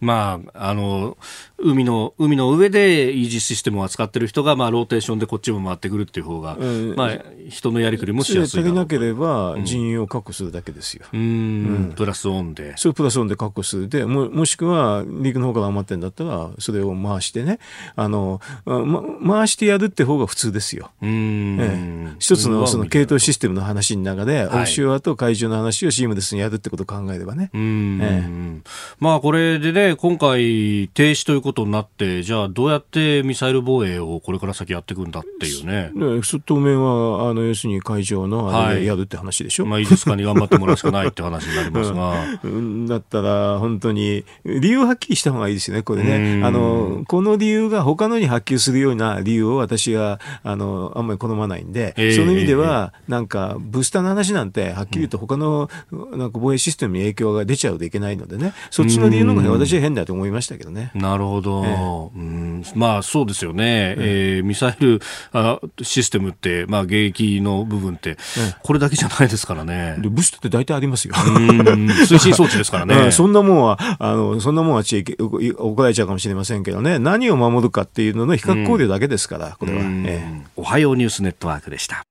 [0.00, 1.16] まあ、あの、
[1.58, 6.94] 海の、海の上でイージスシステムを扱ってる人が、まあ、ローテーションでこっちも回ってくるっていう方が、うん。
[6.94, 11.06] まあ、人のやりくりもしやすい足りなけば、れば人員を確保するだけですよ。
[11.12, 12.76] うん、プラスオンで。
[12.76, 13.88] それプラスオンで確保する。
[13.88, 17.58] でももしくは陸の方から余ってんだったらそれを回してね。
[17.96, 19.02] あの、ま、
[19.38, 20.90] 回してやるって方が普通ですよ。
[21.02, 24.62] うん、ええ、一つのその系統システムの話の中で、はい。
[24.62, 27.50] オフショアと海上の話をシームレスにやるってことを考えればね。
[27.52, 28.00] うん。
[28.02, 28.62] え。
[28.98, 35.90] まあこれでね、今回停止ということになって、じゃあどうやってミサイル防衛をこれから先やっていくんだっていうね。
[35.94, 39.66] でそ当面はあの要するに海上のあれでやるって話でしょ？
[39.66, 42.24] まあ、イージス艦に頑張ってもらうしかないって話になりますが。
[42.44, 46.38] うんだったら本当に理由はっきりした方がいいですよね、これね。
[46.38, 60.90] うんあのこの理由が他のに波及するような理由を私はあのあんまり好まないんで、ええその意味では、なんかブースターの話なんてはっきり言うと他のなんか防衛システムに影響が出ちゃうといけないのでね、そっちの理由の方が私は変だと思いましたけどね。
[60.94, 65.00] なるほど、えうん、まあそうですよね、えーミサイル
[65.32, 68.16] あシステムって、まあ、迎撃の部分って、
[68.62, 69.96] これだけじゃないですからね。
[69.98, 71.14] でブースターって大体ありますよ。
[71.16, 71.60] うん。
[71.90, 73.12] 推進装置ですから うねん。
[73.12, 79.80] そんなもんは、あの、そんなもんはちいけ怒られちゃうかもしれませんけどね、何を守るかっていうのの比較考慮だけですから、これは。
[79.80, 80.04] うん。
[80.06, 80.46] ええ。
[80.56, 82.02] おはようニュースネットワークでした。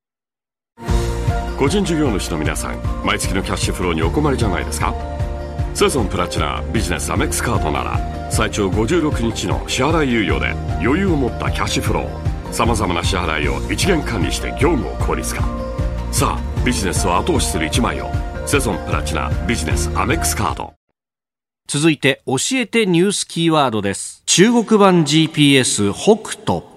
[1.58, 5.23] 個人事業主の皆さん毎月のキャッシュフローにお困りじゃないですか？
[5.74, 10.52] セゾンプラチナビジネスアメックスカードなら最長56日の支払い猶予で
[10.84, 15.42] 余裕を持ったキャッシュフローさまざまな支払いを一元管理して業務を効率化
[16.12, 18.10] さあビジネスを後押しする一枚を
[18.46, 20.74] セゾンプラチナビジネスアメックスカード
[21.66, 24.22] 続いて、教えてニュースキーワードです。
[24.26, 26.73] 中国版 GPS 北斗。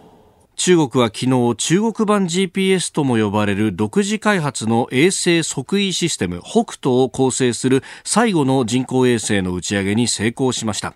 [0.56, 10.94] 中国は昨日、中国版 GPS とも呼ばれる独自開発の衛星測位システム北斗を構成する最後の人工衛星の打ち上げに成功しました。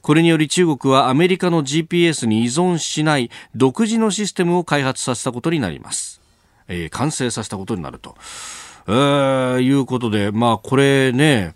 [0.00, 6.22] これにより中国はアメリカの GPS に依存しない独自のシステムを開発させたことになります。
[6.66, 8.16] えー完成させたことになると。
[8.88, 11.54] えーいうことで、まあこれね、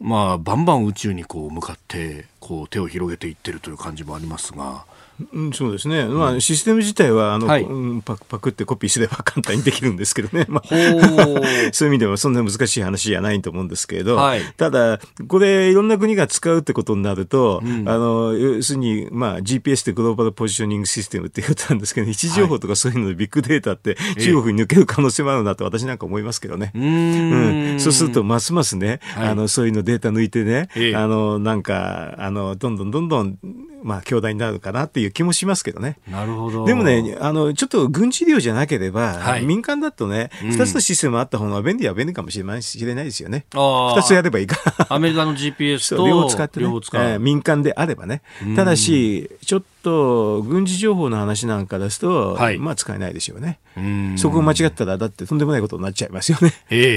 [0.00, 4.86] まあ、バンバン宇宙にこう向かってこう手を広げていってるという感じもありますが、
[5.32, 7.62] うん、そうですね、まあ、システム自体はあの、はい。
[7.62, 10.68] うんパクパクってコピーすれば簡単にできるんですけどね、まあ、
[11.72, 14.42] そういう意味ではそんな難しい話じゃないと思うんですけれど、はい。
[14.56, 26.72] ただ、これ、いろんな国が使うってことになると、あの要するに、まあ、GPS ってグローバルポジショニングシステムっていうことなんですけど、位置情報とかそういうのでビッグデータって中国に抜ける可能性もあるなと私なんか思いますけどね。
[26.74, 29.28] うーうんん、そうすると、ますますね、はい。
[29.28, 30.96] あの、そういうのデータ抜いてね、ええ。
[30.96, 33.38] あの、なんか、あの、どんどんどんどん、
[33.82, 35.98] まあ、強大になるかなっていう気もしますけどね。
[36.10, 36.64] なるほど。
[36.64, 43.46] でもね、あの、ちょっと軍事利用じゃなければ、はい民間だとね、うん二、つのシステムあった方が便利は便利かもしれない知れないですよね。
[43.52, 44.86] 二つやればいいから。
[44.90, 48.56] アメリカの GPS と両方使ってね両方使うえー民間であればねうん。
[48.56, 53.60] ただし、ちょっとと軍事情報の話なんかですと、はい、まあ使えないでしょうね。
[54.16, 56.52] そこを間違ったら、だってとんでもないことになっちゃいますよね。
[56.70, 56.94] えー、えー、え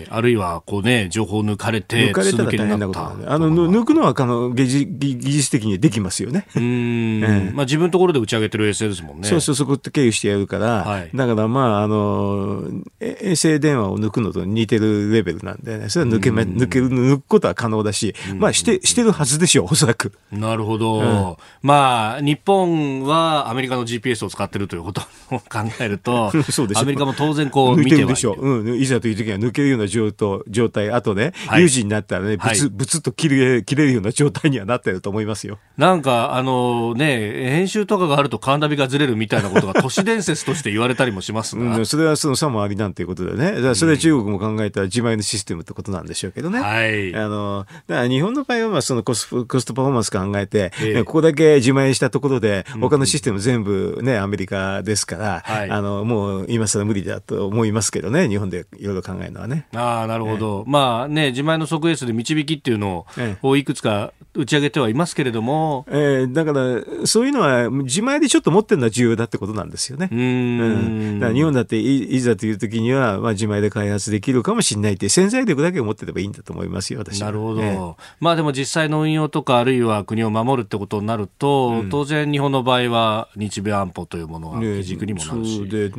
[0.00, 6.46] えー、 えあるいは、こうね、情報抜かれて、抜かれたら大変なことな、あの抜くのはあの技術的にできますよね。
[6.56, 7.20] うん、
[7.54, 9.28] まあ、自分のところで打ち上げてる衛星ですもんね。
[9.28, 12.64] そうそう、そこって経由してやるから、はい、だからまあ、あの、
[13.00, 20.12] 衛星電話を抜くのと似てるレベルなんで、ね、それは抜けめ抜け抜くことは可能だし、まあして、してるはずでしょう、おそらく。
[20.30, 21.00] なるほど。
[21.00, 21.81] うん、まあ
[22.22, 28.40] 日本はアメリカの GPS を使ってるということを考えると そうでしょアメリカも当然こう見てるでしょう。
[28.40, 28.80] うん。
[28.80, 35.58] いざという時には抜けるような状態、状態、あとね、はい有事になったらね、ぶつ、はいぶつっと切れ、切れるような状態にはなってると思いますよ。
[35.76, 43.52] なんか、あのね、編集とかがあるとカーナビがずれるみたいなことが都市伝説として言われたりもしますが、うん、それはその差もありなんていうことでね。
[43.52, 46.60] だからそれは中国も考えた自前のシステムってことなんでしょうけどね。
[46.60, 47.14] はい。
[47.14, 59.66] あの、だから日本の場合はまあそのコストコストパフォーマンス考えて、えここだけ自前したところで、他のシステム全部ね、アメリカですから、はいあの、もう今更無理だと思いますけどね、日本でいろいろ考えるのはね。
[59.74, 60.64] ああ、なるほど。
[60.66, 70.08] まあね、自前の即エースで導きっていうのえをいくつか打ち上げてはいますけれども、えーだから、そういうのは自前でちょっと持ってるのは重要だってことなんですよね。
[70.10, 71.20] うーうんん。
[71.20, 77.26] だから日本だっていいざという時には、まあ、自前で開発できるかもしれないって潜在力だけを持ってればいいんだと思いますよ、私は。
[77.26, 85.92] なるほど、ええまあでも実際の運用とかあるいは国を守るってことになると、当然日本の場合は日米安保というものは基軸にもなるし、で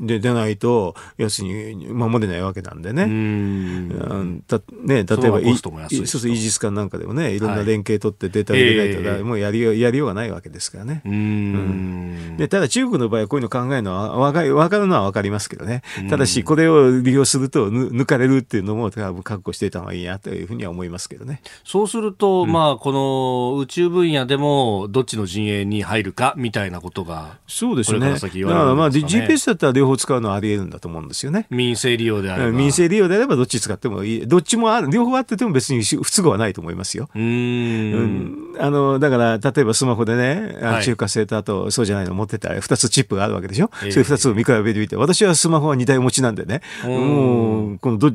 [0.00, 3.04] で出ないと要するに守れないわけなんでね。
[3.04, 11.02] うーんうんたね、例えばいストも安いしそうそうイージス艦なんかでもねいろんなレ連携取ってデータ入れないと、ええもうやりようやりようがないわけですからね。
[11.04, 12.36] うーん。
[12.36, 15.82] でただ中国の場合はこういうの考えるのはわかわかるのはわかりますけどね。
[16.08, 21.40] ただし、これを利用するとぬ抜かれるっていうのも多分覚悟していた方がいいなというふうには思いますけどね。
[21.64, 28.10] そうすると、まあ、この宇宙分野でも、どっちの陣営に入るか、みたいなことが、そうですね。
[28.10, 31.46] だからまあ GPS だったら両方使うのはあり得るんだと思うんですよね。
[31.50, 32.50] 民生利用であれば。
[32.50, 34.26] 民生利用であればどっち使ってもいい。
[34.26, 37.08] どっちもある、両方あってても別に不都合はないと思いますよ。
[37.14, 37.94] うーん。
[37.94, 48.10] うんあの、だから、例えばスマホでね、中華製とあと、そうじゃないの持ってたら、二つチップがあるわけでしょ、ええそれ二つを見比べてみて、私はスマホは二台持ちなんでね、もう、このど、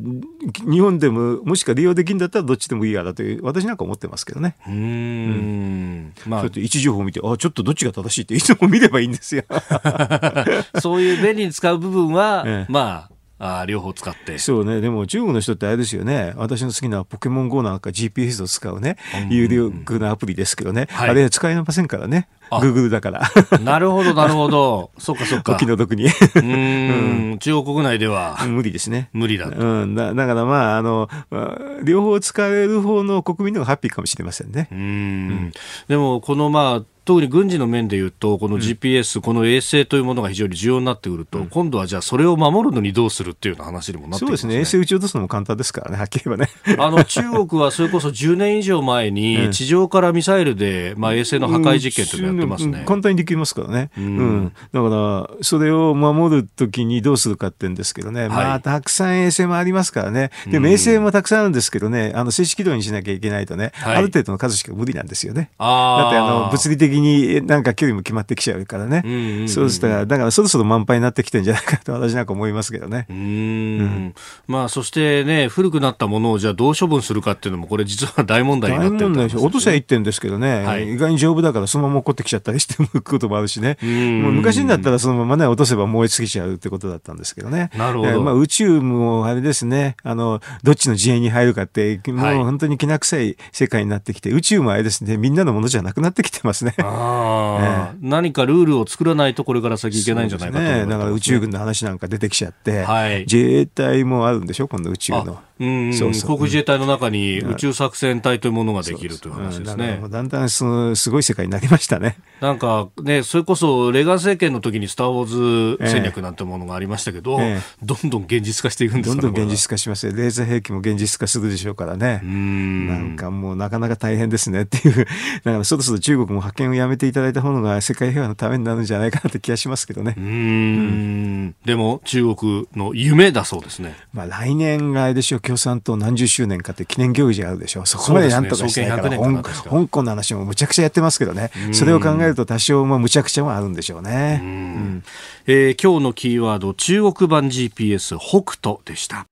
[0.70, 4.56] 日本でも、もしか利用できるんだったらどっちでもいいやだという、私なんか思ってますけどね。
[4.68, 6.14] うーん。
[6.28, 9.43] うやって位置情報を見て、あ、ちょっとどっちが正しいっていつも見ればいいんですよ。
[9.49, 10.45] あ、
[10.80, 13.09] そういう便利に使う部分は、ええま
[13.39, 14.38] あ、あ両方使って。
[14.39, 14.82] そうね。
[14.82, 16.34] でも中国の人ってあれですよね。
[16.38, 18.97] 私の好きなポケモン GO なんか GPS を使うね、
[19.30, 20.88] 有力なアプリですけどね。
[20.89, 22.28] はいあれ使えませんからね。
[22.50, 23.30] あ Google だから。
[23.60, 24.91] なるほど、なるほど。
[24.98, 25.56] そっかそっおか。
[25.56, 26.06] 気の毒に。
[26.06, 27.38] うーん。
[27.39, 29.10] 中国国内では無理ですね。
[29.14, 29.58] 無理だと。
[29.58, 34.76] うん、だだからまあ、あの、まあ両方使える方の国民の方がハッピーかもしれませんねう。
[34.76, 35.52] ーん。
[35.88, 44.56] でも、このまあ、特に軍事の面で言うと、この GPS、この衛星というものが非常に重要になってくると、今度はじゃあそれを守るのにどうするっていうような話にもなってきまそうですね。
[44.56, 46.52] 衛星撃ち落とすのも簡単ですからね、はっきり言えばね。
[46.78, 52.80] あの中国はそれこそ10年以上前に地上からミサイルで、まあ、衛星の破壊実験というのをやってますね。
[52.80, 53.90] うん簡単にできますからね。
[53.98, 54.54] うん。
[54.72, 58.30] だから、それを守るときにどうするかって言うんですけどね。
[58.30, 60.32] まあ、たくさん衛星もありますからね。
[60.48, 65.50] でも衛星もたくさんあるんですけどね、あの、静止軌道にしなきゃいけないとね、はいある程度の数しか無理なんですよね。
[65.60, 69.02] だって、あの、物理的になんか距離も決まってきちゃうからね。
[69.04, 73.14] うんうんうんそうしたら、だからそろそろ満杯になってきてんじゃないかと私なんか思いますけどねう。
[73.14, 74.14] ーん
[74.48, 79.44] まあ、そしてね、古くなったものをじゃあどう処分するかっていうのも、これ実は大問題にな大ってる問題でしょ。
[79.44, 83.78] 落としゃいいって言うんですけどね、はい意外に丈夫だからそのまま落っこってきちゃったりしてむくこともあるしね。
[83.84, 87.70] んもう昔になったらそのままね、落とせば燃え尽きちゃうってことだったんですけどね。
[87.76, 96.74] なるほどえーまあ宇宙もあれですね、あの、どっちの陣営に入るかって、もはいう本当にきな臭い世界になってきて、宇宙もあれですね、みんなのものじゃなくなってきてますね。
[96.80, 100.76] あー 何かルールを作らないとこれから先いけないんじゃないかと思ね。
[100.78, 105.40] いますだから宇宙軍の話なんか出てきちゃって、はい自衛隊もあるんでしょ、今度宇宙の。
[105.60, 112.18] うんそうそう航空自衛隊の中に宇宙作戦隊というものができるという話ですねうんだんだんそのすごい世界になりましたね。
[112.41, 120.14] なんかね、それこそレーガン政権の時にスター・ウォーズ戦略なんてものがありましたけど、ええどんどん現実化していくんですかねどんどん現実化しますよ。
[120.14, 122.22] レーザー兵器も現実化するでしょうからね。
[122.24, 125.05] なんかもうなかなか大変ですねっていう。
[125.43, 130.14] だからそろそろ中国も派遣をやめていただいた方が世界平和のためになるんじゃないかなって気がしますけどね。
[130.18, 133.95] うーんでも中国の夢だそうですね。
[134.14, 137.86] まあ来年があれでしょう、共産党何十周年かって記念行事があるでしょう。
[137.88, 141.52] そこまでなんとかしたいから、ね創建100年かな香港の話もむちゃくちゃやってますけどね。
[141.72, 144.41] それを考えると多少まあむちゃくちゃはあるんでしょうね。
[144.43, 145.04] うん
[145.45, 149.26] えー今日のキーワード、中国版 GPS 北斗でした。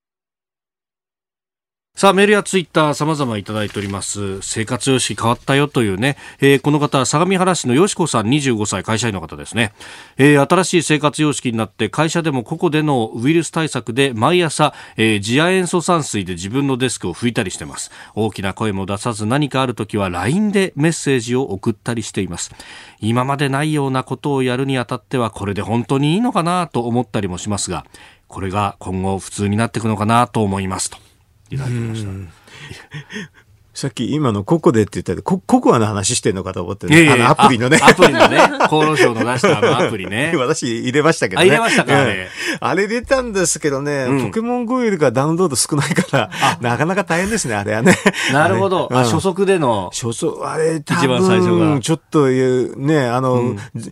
[1.95, 4.41] さあ、メールやツイッター様々いただいております。
[4.41, 9.71] 生活様式変わったよというね、えーこの方は、相模原市のよしこさん25歳会社員の方ですね。
[10.17, 17.91] えー新しい生活様式になって会社でも個々でのウイルス対策で毎朝、えー次亜塩素酸水で自分のデスクを拭いたりしてます。
[18.13, 22.51] 大きな声も出さず何かあるときは LINE でメッセージを送ったりしています。
[22.99, 27.85] 今までないようなことをやるにあたってはこれで本当にいいのかなと思ったりもしますが、
[28.27, 31.04] これが今後普通になっていくのかなと思いますと。
[31.49, 32.11] いただきました。
[33.75, 37.77] さっき今のココでって言ったけど、コココアの話してんのかと思って、いやいやいやあのアプリのね。
[37.81, 40.33] あアプリのね、厚労省の出したあのアプリね。
[40.37, 41.43] 私入れましたけどね。
[41.43, 42.27] あ入れましたかあれうん
[42.61, 46.29] あれ入れたんですけどね、うんポケモン GO よりかダウンロード少ないから、
[46.61, 47.97] なかなか大変ですね、あれはね。
[48.31, 48.87] なるほど。
[48.93, 49.89] あ、初速での。
[49.93, 53.91] 初速、あれ、多一番最初が分、ちょっと言う、ね、あの、ぜ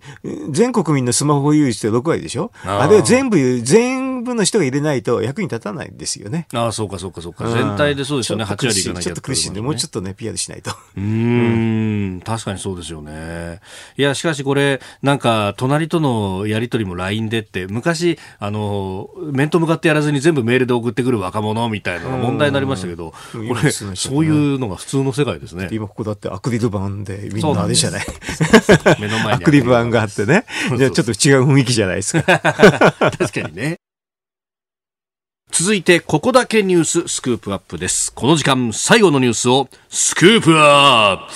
[0.52, 2.52] 全国民のスマホを有して6割でしょ？
[2.64, 6.48] あれを全部、全部の人が入れないと役に立たないんですよね。
[6.54, 7.48] ああ、そうかそうかそうか。
[7.50, 8.44] 全体でそうですよね。
[8.44, 10.72] 8ちょっと苦割いかなきゃしいちょっと苦しいんで、もうちょっとね、PR しないと。
[10.96, 13.60] うーん、確かにそうですよね。
[13.98, 25.70] いや、しかしこれ、なんか、隣とのやりとりも LINE でって、昔、あの、面と向かってやらずに全部メールで送ってくる若者みたいなのが問題になりましたけど、うんこれ、今そういうのが普通の世界ですね。
[25.72, 28.06] 今ここだってアクリル板でみんなあれじゃない？
[29.00, 30.46] 目の前にアクリル板があってね。
[30.78, 32.40] じゃあちょっと違う雰囲気じゃないですか。
[32.40, 33.78] 確かにね。
[35.56, 38.12] 続いて、ここだけニューススクープアップです。
[38.12, 41.28] この時間、最後のニュースをスクープアッ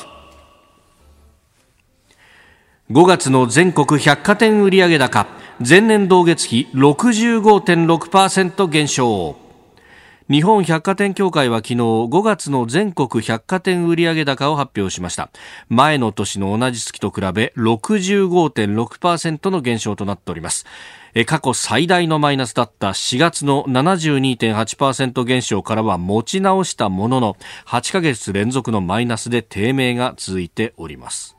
[2.90, 5.28] プ5月の全国百貨店売上高、
[5.60, 9.36] 前年同月比65.6%減少。
[10.32, 15.30] 日本百貨店協会は昨日5月の全国百貨店売上高を発表しました
[15.70, 20.66] 前の年の同じ月と比べ65.6%の減少となっております
[21.26, 31.37] 過去最大のマイナスだった4月の72.8%減少からは持ち直したものの8ヶ月連続のマイナスで低迷が続いております。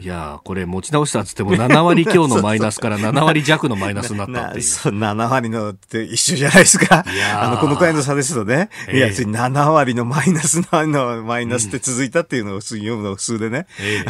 [0.00, 4.62] いやこれ持ち直したっつっても7割強のマイナスから7割弱のマイナスになったっていう。
[4.64, 7.04] そう7割のって一緒じゃないですか。
[7.34, 8.70] あの、このくらいの差ですとね。
[8.88, 13.66] えー、いや、つい7割のマイナスののマイナスって続いたっていうのを読むの普通でね。
[13.80, 14.04] え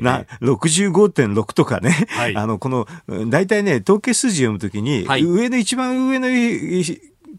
[0.00, 2.06] ー、 な65.6とかね。
[2.10, 2.86] はい、あの、この、
[3.28, 6.28] 大体ね、統計数字読むときに、はい、上の一番上の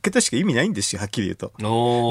[0.01, 1.51] 桁しか意味ないんですよ、はっきり言うと。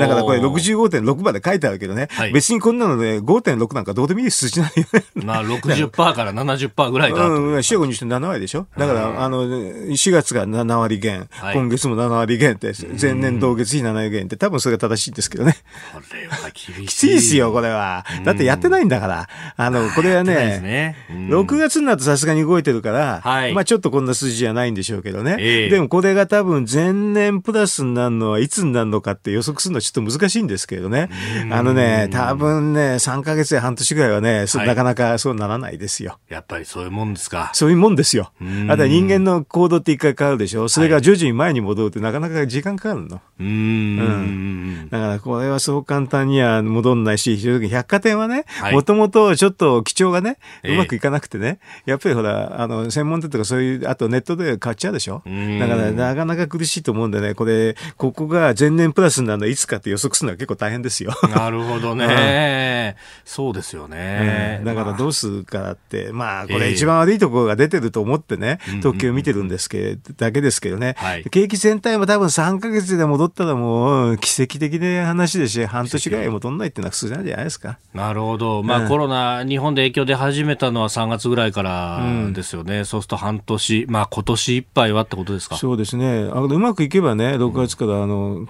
[0.01, 5.05] だからこれ65.6まで書いてあるけどね、はい、別にこんなので5.6なんかどうでもいい数字なんよね。
[5.15, 15.57] まあ60%から70%ぐらいだうん、四国にして7割でしょだから、あの、4月が7割減、今月も7割減って、前年同月比7割減って多分それが正しいんですけどね。
[15.93, 16.87] これは厳しい。
[16.87, 18.05] きついですよ、これは。
[18.25, 19.29] だってやってないんだから。
[19.57, 25.37] あの、これはね、ね6月になるとさすがに動いてるから、はい、まあちょっとこんな数字じゃないんでしょうけどね。
[25.39, 31.09] えー、でもこれが多分前年プラスになるのはいつになるのかって予測するのはちょっと難しいんですけどね。
[31.51, 36.19] あのね、多分ね、3ヶ月や半年ぐらいはね、はい、なかなかそうならないですよ。
[36.29, 37.51] やっぱりそういうもんですか。
[37.55, 38.33] そういうもんですよ。
[38.69, 40.69] あとは人間の行動って一回変わるでしょ。
[40.69, 43.21] それが徐々に前に戻るってなかなか時間かかるの。
[43.39, 44.89] うん。
[44.91, 55.23] だからこれはそう簡単には戻んないし、百貨店はね、もともとちょっと基調がね、うまくいかなくてね、やっぱりほら、あの、専門店とかそういう、あとネットで買っちゃうでしょ。
[55.25, 61.13] だからなかなか苦しいと思うんでね、これ、ここが前年プラスになるのはいつかって予測するのは結構大変ですよ。
[61.35, 62.97] なるほどね。
[63.25, 64.61] そうですよね。
[64.65, 70.97] だからどうするかって、まあ、これ一番悪いところが出てると思ってね、特急見てるんですけど、だけですけどね。
[71.31, 77.79] 景気全体も多分3ヶ月で戻ったらもう奇跡的な話でし、半年ぐらい戻んないっていうのは普通なんじゃないですか。
[77.95, 78.63] なるほど。
[78.63, 82.01] まあ、コロナ、日本で影響出始めたのは3月ぐらいから
[82.33, 82.85] ですよね。
[82.85, 85.57] そうすると半年、まあ今年いっぱいはってことですか。
[85.57, 86.29] そうですね。
[86.33, 88.47] あうまくいけばね、6月からあの、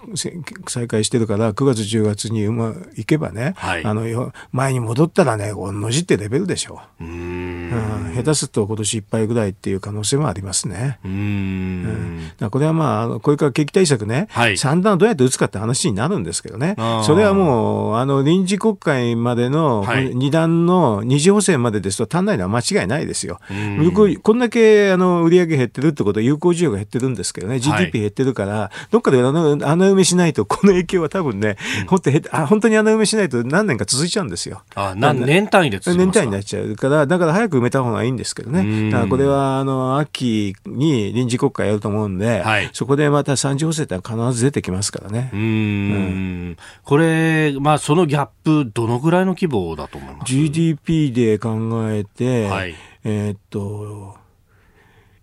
[0.66, 7.04] 再開してるから、9月、10月にうまいけばね、はい、あの前に戻ったらね、同じってレベルでしょう。
[7.04, 7.11] うん。
[7.11, 8.14] うん。
[8.14, 10.98] 下手すると今年いっぱいぐらいっていう可能性もありますね。
[11.04, 12.30] うん。
[12.40, 19.84] うん、これはまあ、これから景気対策ね、はい、三段どうやって打つかって話になるんですけどね、それはもう、あの臨時国会までの
[20.14, 23.40] 二段の二次補正までですと足んないのは間違いないですよ。
[24.22, 31.57] こんだけあの売上減ってるってことは有効需要が減ってるんですけどね、GDP 減ってるから、どっかで穴埋めしないと、この影響は多分ね、
[31.88, 34.62] 本当あ本当に穴埋めしないと何年か続いちゃうんですよ。
[34.74, 38.90] あ何年単位で続年単位になっちゃうから、だから早く埋めた方がいいんですけどね。
[38.90, 45.30] だからこれは、あの、秋に臨時国会やると思うんで、はい、そこでまた三次補正って必ず出てきますからね。
[45.32, 51.59] うんうんこれ、まあ、そのギャップ、どのぐらいの規模だと思います ?GDP で考
[51.90, 52.74] えて、はい、
[53.05, 54.16] えー、っと、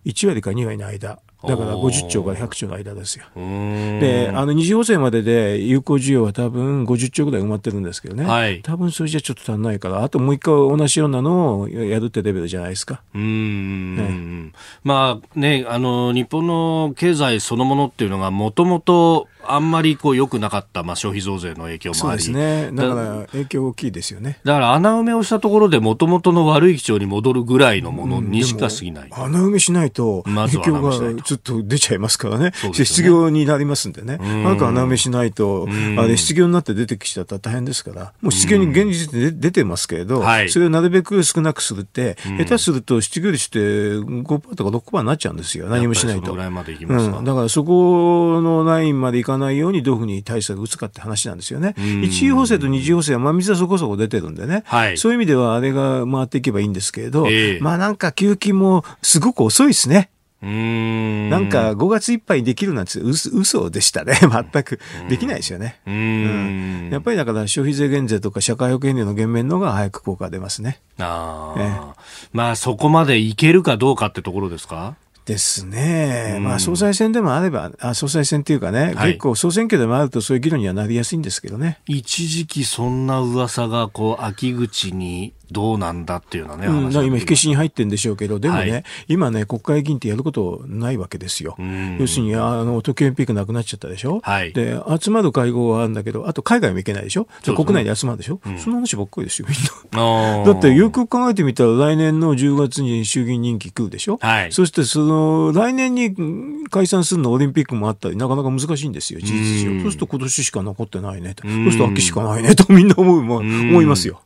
[0.05, 1.19] 1割か2割の間。
[1.47, 3.25] だから50兆から100兆の間ですよ。
[3.35, 13.01] で、あの二次補正までで有効需要は多分50兆ぐらい埋まってるんですけどね、はい、多分それじゃちょっと足んないから、あともう一回同じようなのをやるってレベルじゃないですか。
[13.15, 14.51] うん、ね、
[14.83, 22.23] まあね、あの日本の経済そのものっていうのがもともとあんまりこう良くなかった、まあ、消費増税の影響もあり。
[22.23, 24.39] そうですね、だから影響大きいですよね。
[24.43, 30.91] だから穴埋めをしたところで、もともとの悪い基調に戻るぐらいのものにしか過ぎない、うん、穴埋めしないと、影響が
[31.23, 32.73] ずっと出ちゃいますからね、ね。
[32.73, 35.67] 失業になりますんでね、なんか穴埋めしないと、
[35.97, 45.37] あれ、失業になって出てきちゃったら大変ですから、もう失業に現実で出てますけれど、それをなるべく少なくするって、下手すると失業率って5%とか6%になっちゃうん。
[45.37, 46.33] ですよ、何もしないと。
[46.33, 51.75] うん、だからそこのラインまでいかないようにどういうふうに対策を打つかって話なんですよね。
[52.03, 60.09] 一次補正と二次補正は、まあ、水はそこそこ出てるんでね、はい、そういう意味ではあれが回っていけばいいんですけれど、えー、まあなんか給付もすごく遅いですね。
[60.43, 61.29] うん。
[61.29, 64.13] なんか5月いっぱいにできるなんて嘘嘘でしたね。
[64.21, 64.79] 全く。
[65.09, 65.79] できないですよね。
[65.87, 70.79] うん、やっぱりだから消費税減税とか社会保険料の減免のが早く効果が出ますね。
[70.99, 71.95] ああ、
[72.33, 74.95] まあそこまでいけるかどうかってところですか？
[75.27, 81.81] ですね、まあ、総裁選でもあれば、あ総裁選っていうかね、はい、結構、総選挙でもあると、そういう議論にはなりやすいんですけどね。
[81.85, 88.83] 一時期、そんな噂がこう秋口にどうなんだっていうようなね、うん、今、火消しに入ってるんでしょうけど、でもね、はい。
[89.07, 91.55] 今ね、国会議員ってやることないわけですよ。
[91.59, 91.97] ん。
[91.99, 94.19] 要するに、あの、東京オリンピックなくなっちゃったでしょ？
[94.23, 94.53] はい。
[94.53, 97.27] で、集まる会合はあるんだけど、あと海外も行けないでしょ？
[97.43, 98.39] 国内で集まるでしょ？
[98.57, 99.57] そんな話ばっかりですよ、みん
[99.99, 100.43] な。
[100.45, 104.51] だってよく考えてみたら来年の10月に衆議院任期来るでしょ、はい。
[104.51, 109.81] そしてその来年にうん解散するのオリンピックもあったりなかなか難しいんですよ事実上。
[109.81, 111.47] そうすると今年しか残ってないねと。
[111.47, 114.21] そうすると秋しかないねとみんな思うも思いますよ。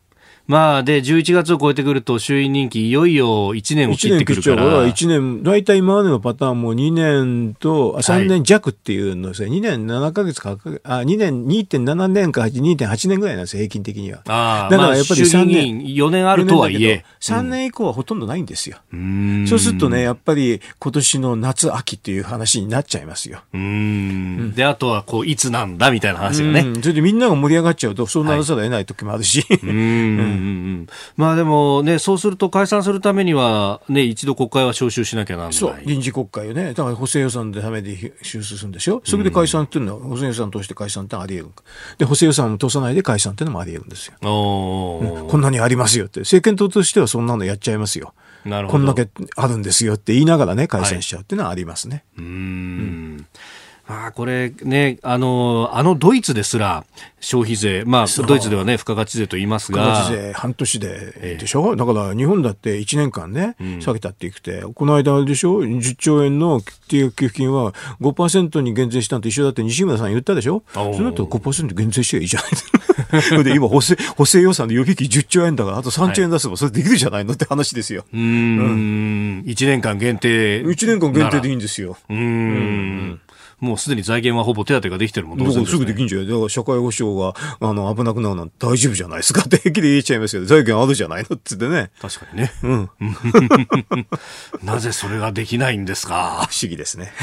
[0.51, 4.85] まあ、で、11月を超えてくると、衆院任期、いよいよ1年を切1ってくるからら。
[4.85, 14.23] 1年、大体今までのパターンも2年と、あ3年弱っていうのですね、2年7ヶ月か、あ、2年、2.7年か2.8年ぐらいなんですよ、平均的には。
[14.27, 15.87] ああ、だからやっぱりまあ衆3議院年。
[15.95, 17.05] 4年あるとはいえ。
[17.21, 18.75] 3年以降はほとんどないんですよ。
[18.91, 23.39] うーんそうするとね、やっぱり今年の夏、秋っていう話になっちゃいますよ。
[23.53, 24.53] うーん。
[24.53, 26.59] で、あとは、こう、いつなんだみたいな話がね。
[26.59, 29.45] うんそれでみんなが盛り上がっちゃうと、そうならざるを得ない時もあるし。
[29.63, 30.49] うんうんうんう
[30.83, 35.53] んまあでもね、そうすると解散するためには、ね、一度国会は召集しなきゃなんない。
[35.53, 41.53] そう、臨時国会をね、だから補正予算のためで収集するんでしょ、それで解散っていうのは、補正予算通して解散ってあり得る
[41.97, 44.13] で、補正予算を通さないで解散っていうのもあり得るんですよ。
[44.23, 48.13] おーこんなにありますよって、政権党としてはそんなのやっちゃいますよ。
[48.45, 48.85] なるほど。
[48.85, 52.03] こんだけあるんですよって言いながらね、解散しちゃうっていうのはありますね。
[52.17, 53.27] うーん。
[53.91, 56.85] まあ、これね、あの、あのドイツですら
[57.19, 59.81] 消費税、まあ、ドイツではね、付加価値税と言いますが。
[59.83, 70.63] 付加価値税半年ででしょ、だから日本だって1年間ね、下げたって言って、この間あれでしょ ?10 兆円の給付金は5%に減税したのと一緒だって西村さん言ったでしょ？
[70.73, 72.47] そおーれだったら5%減税していいじゃな
[73.19, 78.05] いそれ で今補正、補正予算の予備費10兆円だから、あと3兆円出せばそれできるじゃないのって話ですよ。
[78.13, 80.61] うーん、1年間限定。
[80.63, 81.57] 1年間限定でいいい。
[81.57, 81.97] んですよ。
[82.09, 83.19] うーん。
[83.61, 86.27] もうすでに財源はほぼ手当ができてるもんだからすぐできんじゃん。
[86.27, 90.43] だから社会保障が、あの、危なくなるなんて大丈夫じゃないですか って平気で言えちゃいますよ。
[90.45, 91.91] 財源あるじゃないのって言ってね。
[92.01, 92.51] 確かにね。
[92.63, 92.89] うん。
[94.65, 96.47] なぜそれができないんですか？
[96.49, 97.13] 不思議ですね。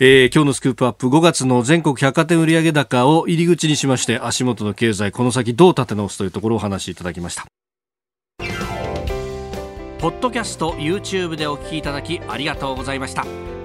[0.00, 7.46] えー今日のスクープアップ5月の全国百貨店売上高を入り口にしまして足元の経済この先どう立て直すというところをお話しいただきました
[9.98, 13.26] ポッドキャスト YouTube でお聞きいただきありがとうございました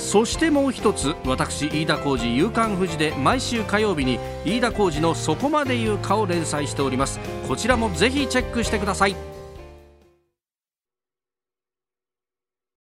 [0.00, 7.20] そしてもう一つ私飯田浩司夕刊富士で毎週火曜日に飯田浩司のそこまで言うかを連載しております。
[7.46, 9.29] こちらもぜひチェックしてください。